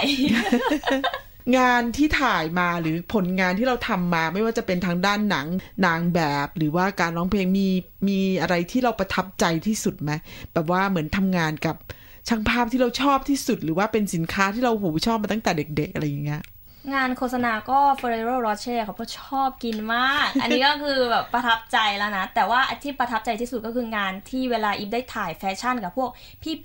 [1.57, 5.47] งานที่ถ่ายมาหรือผลงานที่เราทำมาไม่ว่าจะเป็นทางด้านหนัง
[5.85, 7.67] นางแบบ หรือว่าการร้องเพลงมี
[8.07, 10.11] มีอะไรที่เราประทับใจที่สุดไหม
[10.53, 11.75] แบบว่าเหมือนทำงานกับ
[12.27, 16.43] ช่างภาพที่เราชอบที่สุด หรือว่าเป็นสินค้าที่เราหูชอบมาตั้งแต่เด็ก ๆ อะไรอย่างเงี้ย
[16.93, 26.09] งานโฆษณาก็ Ferrero Rocher เขาชอบกินมาก อันนี้ก็คือแบบประทับใจแล้วนะ แต่ว่าที่ประทับใจที่สุดก็คืองานที่เวลาอีฟได้ถ่ายแฟชั่นกับพวก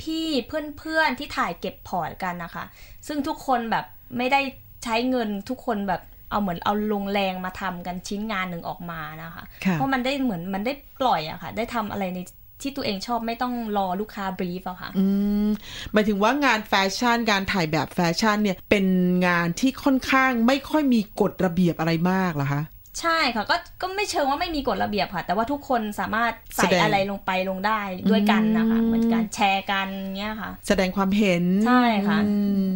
[0.03, 0.47] พี่ๆ
[0.79, 2.65] เพื่อนๆ ที่ถ่ายเก็บ port กันนะคะ
[3.07, 3.85] ซึ่งทุกคนแบบ
[4.19, 4.41] ไม่ได้
[4.89, 12.19] ใช้เงินทุกคนแบบเอาเหมือนเอาลงแรงมาทำกันชิ้นงานหนึ่งออกมานะคะ เพราะมันได้เหมือนมันได้ปล่อยอะค่ะ ได้ทำอะไรใน
[12.63, 15.07] ที่ตัวเองชอบไม่ต้องรอลูกค้า brief อะค่ะอื
[15.47, 15.49] ม
[15.93, 18.87] หมายถึงว่างานแฟชั่นการถ่ายแบบแฟชั่นเนี่ยเป็น
[19.27, 22.63] งานที่ค่อนข้างไม่ค่อยมีกฎระเบียบอะไรมากเหรอคะ
[23.01, 27.81] ใช่ค่ะก็ก็ไม่เชิงว่าไม่มีกฎระเบียบค่ะ แต่ว่าทุกคนสามารถใส่อะไรลงไปลงได้
[28.11, 29.87] ด้วยกันนะคะเหมือนการแชร์กัน
[30.17, 32.19] เงี้ยค่ะ แสดงความเห็นใช่ค่ะ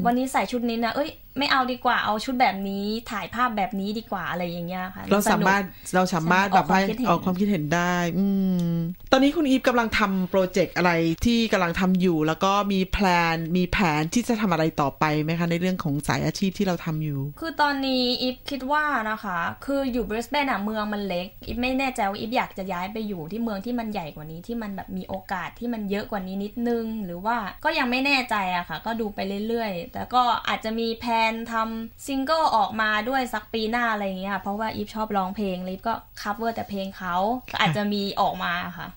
[0.07, 5.63] วันนี้ใส่ชุดนี้นะเอ้ย ไม่เอาดีกว่าเอาชุดแบบนี้ถ่ายภาพแบบนี้ดีกว่าอะไรอย่างเงี้ยค่ะเราสามารถ
[5.95, 8.27] เราสามารถแบบให้ออกความคิดเห็นได้ อื
[8.65, 8.69] ม
[9.13, 10.93] ตอนนี้คุณอีฟกำลังทำโปรเจกต์อะไร
[11.25, 29.19] ที่กำลังทำอยู่ แล้วก็มีแพลนมีแผนที่จะทำอะไรต่อไปไหมคะ ในเรื่องของสายอาชีพที่เราทำอยู่ คือตอนนี้อีฟคิดว่านะคะ คืออยู่บริสเบนอะเมืองมันเล็กอีฟไม่แน่ใจว่าอีฟอยากจะย้ายไปอยู่ที่เมืองที่มันใหญ่กว่านี้ที่มันแบบมีโอกาสที่มันเยอะกว่านี้นิดนึง หรือว่าก็ยังไม่แน่ใจอะค่ะ ก็ดูไป
[29.49, 31.22] เรื่อยๆแต่ก็อาจจะมีแผน
[31.53, 37.17] ทำซิงเกิลออกมาด้วยสักปีหน้าอะไรอย่างเงี้ยเพราะว่าอีฟชอบร้องเพลงอีฟก็ cover แต่เพลงเขา
[37.61, 38.89] อาจจะมีออกมาค่ะ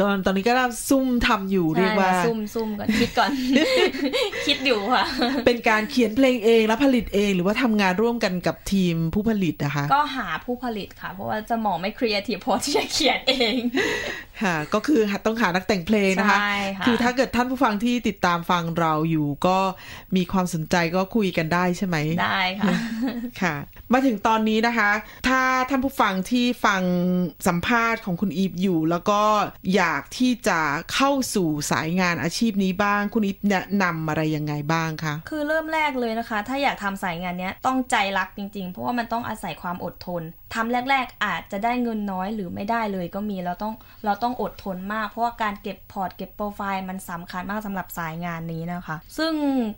[0.00, 0.52] ก็ตอนนี้ก็
[0.88, 3.30] ซุ่มทำอยู่เรียกว่าซุ่มซุ่มก่อนคิดก่อน
[4.46, 5.04] คิดอยู่ค่ะ
[5.46, 13.56] เป็นการเขียนเพลงเองแล้วผลิตเองหรือว่าทำงานร่วมกันกับทีมผู้ผลิตนะคะ ก็หาผู้ผลิตค่ะ เพราะว่าจะมองไม่ครีเอทีฟพอที่จะเขียนเอง
[14.42, 16.38] ค่ะ ก็คือต้องหานักแต่งเพลงนะคะ
[16.86, 19.58] คือถ้าเกิดท่านผู้ฟังที่ติดตามฟังเราอยู่ ก็
[20.16, 22.74] มีความสนใจก็คุยกันได้ใช่ไหมได้ค่ะ
[23.42, 23.54] ค่ะ
[23.92, 24.90] มาถึงตอนนี้นะคะ
[25.28, 25.40] ถ้า
[25.70, 26.82] ท่านผู้ฟังที่ฟัง
[27.48, 29.20] สัมภาษณ์ของคุณอีฟอยู่แล้วก็
[29.74, 30.60] อยากที่จะ
[30.94, 40.22] เข้าสู่สายงานอาชีพนี้บ้าง คุณอิฟแนะนำอะไรยังไงบ้างคะคือเริ่มแรกเลยนะคะ ถ้าอยากทำสายงานนี้ต้องใจรักจริงๆ เพราะว่ามันต้องอาศัยความอดทน
[40.54, 49.32] ทำแรก ๆ อาจจะได้เงินน้อยหรือไม่ได้เลยก็มีเราต้องเราต้องอดทนมาก เพราะว่าการเก็บ port เก็บโปรไฟล์มันสำคัญมากสำหรับสายงานนี้นะคะ ซึ่ง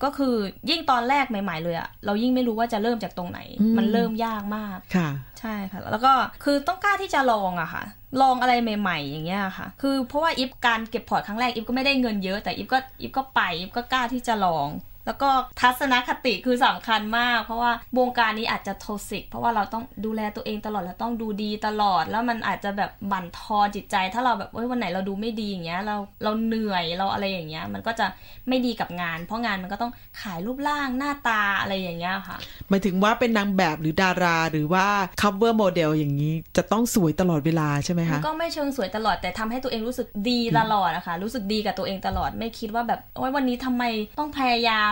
[0.05, 0.35] ก็คือ
[0.71, 3.41] ยิ่งตอนแรกใหม่ ๆ เลยอะเรายิ่งไม่รู้ว่าจะเริ่มจากตรงไหน
[3.79, 5.09] มันเริ่มยากมากค่ะ
[5.41, 6.13] ใช่ค่ะ แล้วก็
[6.45, 7.85] คือต้องกล้าที่จะลองอะค่ะ
[8.21, 14.69] ลองอะไรใหม่ ๆ อย่างเงี้ยค่ะ คือเพราะว่าอีฟการเก็บ port ครั้งแรกอีฟก็ไม่ได้เงินเยอะแต่อีฟก็อีฟก็ไปอีฟก็กล้าที่จะลอง
[15.07, 15.31] แล้วก็
[15.61, 28.07] ทัศนคติคือสำคัญมาก เพราะว่าวงการนี้อาจจะโทสิก เพราะว่าเราต้องดูแลตัวเองตลอดเราต้องดูดีตลอด แล้วมันอาจจะแบบบั่นทอนจิตใจ ถ้าเราแบบเอ้ยวันไหนเราดูไม่ดีอย่างเงี้ยเราเราเหนื่อยเราอะไรอย่างเงี้ย มันก็จะ
[28.49, 32.37] ไม่ดีกับงาน เพราะงานมันก็ต้องขายรูปร่างหน้าตาอะไรอย่างเงี้ยค่ะ
[32.69, 34.87] หมายถึงว่าเป็นนางแบบหรือดาราหรือว่า
[35.21, 43.83] cover model อย่างนี้จะต้องสวยตลอดเวลาใช่ไหมมัคะนก็ไม่เชิงสวยตลอดแต่ทำให้ตัวเองรู้สึกดีตลอดอะค่ะรู้สึกดีกับตัวเองตลอดไม่คิดว่าแบบโอ้ยวันนี้ทำไม
[44.19, 44.83] ต้องพยายา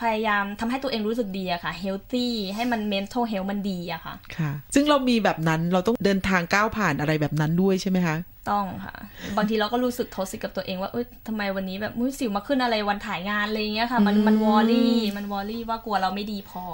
[0.00, 8.16] พยายามทำให้ตัวเองรู้สึกดีอะค่ะ healthy ให้มัน mental health มันดีอะค่ะ ค่ะ ซึ่งเรามีแบบนั้นเราต้องเดินทางก้าวผ่านอะไรแบบนั้นด้วยใช่ไหมคะ
[8.50, 8.96] ต้องค่ะ
[9.36, 16.64] บางทีเราก็รู้สึกโทสิกกับตัวเองว่าเอ้ยทำไมวันนี้แบบมุ้ยสิวมาขึ้นอะไรวันถ่ายงานอะไรอย่างเงี้ยค่ะ มันมันวอรี่มันวอรี่ว่ากลัวเราไม่ดีพอ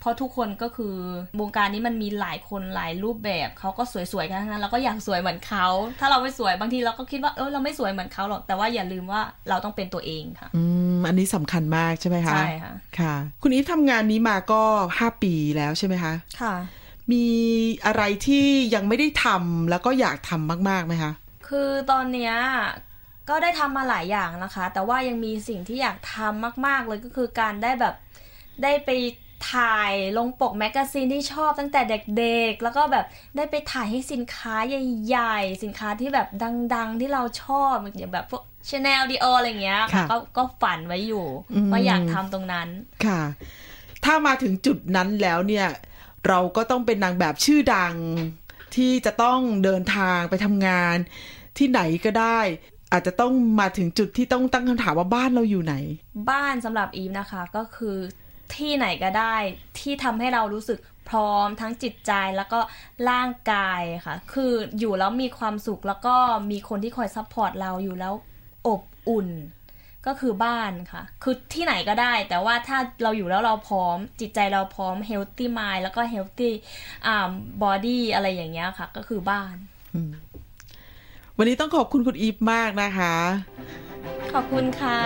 [0.00, 0.94] เพราะทุกคนก็คือ
[1.40, 5.66] วงการนี้มันมีหลายคนหลายรูปแบบเขาก็สวยๆกันทั้งนั้นเราก็อยากสวยเหมือนเขา
[6.00, 10.62] ถ้าเราไม่สวยบางทีเราก็คิดว่าเออเราไม่สวยเหมือนเขาหรอกแต่ว่าอย่าลืมว่าเราต้องเป็นตัวเองค่ะอื
[10.96, 14.62] มอันนี้สำคัญมากใช่ไหมคะใช่ค่ะค่ะ คุณอีฟทำงานนี้มาก็
[14.98, 16.54] ห้าปีแล้วใช่ไหมคะค่ะ
[17.12, 17.26] มี
[17.86, 21.12] อะไรที่ยังไม่ได้ทำแล้วก็อยากทำมากๆไหมคะ
[21.48, 22.34] คือตอนเนี้ย
[23.28, 27.94] ก็ได้ทำมาหลายอย่างนะคะ แต่ว่ายังมีสิ่งที่อยากทำมาก ๆ เลยก็คือการได้แบบ
[28.62, 28.90] ได้ไป
[29.52, 31.80] ถ่ายลงปกแมกกาซีนที่ชอบตั้งแต่
[32.18, 36.28] เด็กๆ แล้วก็แบบได้ไปถ่ายให้สินค้าใหญ่ๆ สินค้าที่แบบ
[36.74, 42.68] ดัง ๆ ที่เราชอบอย่างแบบพวกชาแนลดีโออะไรเงี้ยค่ะค่ะก็ก็ฝันไว้อยู่อืมว่าอยากทำตรงนั้น
[43.06, 43.20] ค่ะ
[44.04, 45.66] ถ้ามาถึงจุดนั้นแล้วเนี่ย
[46.28, 47.96] เราก็ต้องเป็นนางแบบชื่อดัง
[48.74, 50.96] ที่จะต้องเดินทางไปทำงาน
[51.58, 52.40] ที่ไหนก็ได้
[52.92, 55.74] อาจจะต้องมาถึงจุดที่ต้องตั้งคำถามว่าบ้านเราอยู่ไหน
[56.30, 57.96] บ้านสำหรับอีฟนะคะก็คือ
[58.54, 59.36] ที่ไหนก็ได้
[59.78, 62.60] ที่ทำให้เรารู้สึกพร้อมทั้งจิตใจแล้วก็
[63.10, 66.16] ร่างกายค่ะ คืออยู่แล้วมีความสุขแล้วก็
[66.50, 68.14] มีคนที่คอย support เราอยู่แล้ว
[68.68, 69.28] อบอุ่น
[70.06, 76.50] ก็คือบ้านค่ะ คือที่ไหนก็ได้ แต่ว่าถ้าเราอยู่แล้วเราพร้อม จิตใจเราพร้อม healthy mind แล้วก็ healthy
[77.06, 77.30] อ่า
[77.62, 79.54] body อะไรอย่างเงี้ยค่ะ ก็คือบ้าน
[81.36, 83.14] วันนี้ต้องขอบคุณคุณอีฟมากนะคะ
[84.32, 85.00] ขอบคุณค่ะ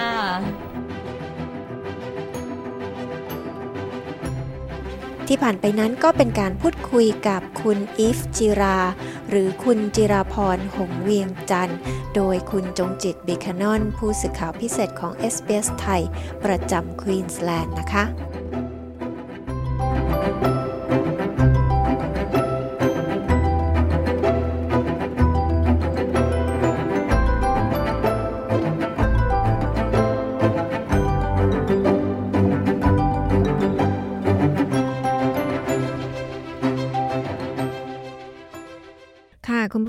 [5.33, 8.79] ที่ผ่านไปนั้นก็เป็นการพูดคุยกับคุณอีฟจิรา
[9.31, 11.79] หรือคุณจิราพรหงเวียงจันทร์
[12.15, 16.03] โดยคุณจงจิตบิคานอน ผู้สื่อข่าวพิเศษของ SBS ไทย
[16.45, 18.05] ประจำควีนสแลนด์นะคะ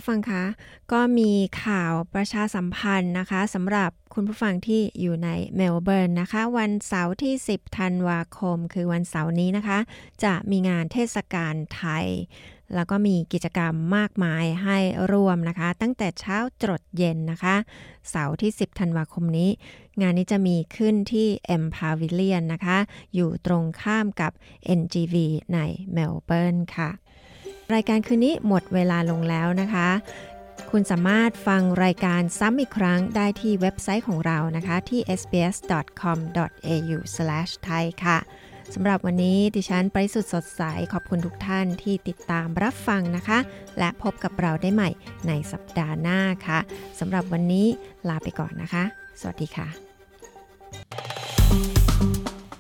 [0.02, 0.46] ผู้ฟังคะ
[0.92, 1.32] ก็มี
[1.64, 9.80] ข่าวประชาสัมพันธ์นะคะสำหรับคุณผู้ฟังที่อยู่ในเมลเบิร์นนะคะ วันเสาร์ที่ 10 ธันวาคม คือวันเสาร์นี้นะคะ
[10.24, 12.06] จะมีงานเทศกาลไทย
[12.76, 14.78] แล้วก็มีกิจกรรมมากมายให้
[15.12, 17.56] ร่วมนะคะ ตั้งแต่เช้าจรดเย็นนะคะ
[18.10, 19.50] เสาร์ที่ 10 ธันวาคมนี้
[20.02, 21.28] งานนี้จะมีขึ้นที่
[21.62, 22.78] M Pavilion นะคะ
[23.16, 24.32] อยู่ตรงข้ามกับ
[24.80, 25.16] NGV
[25.54, 25.60] ใน
[25.94, 26.90] เมลเบิร์นค่ะ
[27.74, 29.90] รายการคืนนี้หมดเวลาลงแล้วนะคะ
[30.72, 38.20] คุณสามารถฟังรายการซ้ำอีกครั้งได้ที่เว็บไซต์ของเรานะคะที่ sbs.com.au/thai ค่ะ
[38.74, 40.62] สำหรับวันนี้ดิฉันปริสุทธ์สดใส
[40.94, 43.40] ขอบคุณทุกท่านที่ติดตามรับฟังนะคะ
[43.80, 44.90] และพบกับเราได้ใหม่
[45.28, 46.60] ในสัปดาห์หน้าค่ะ
[47.00, 47.68] สำหรับวันนี้
[48.10, 48.84] ลาไปก่อนนะคะ
[49.22, 49.68] สวัสดีค่ะ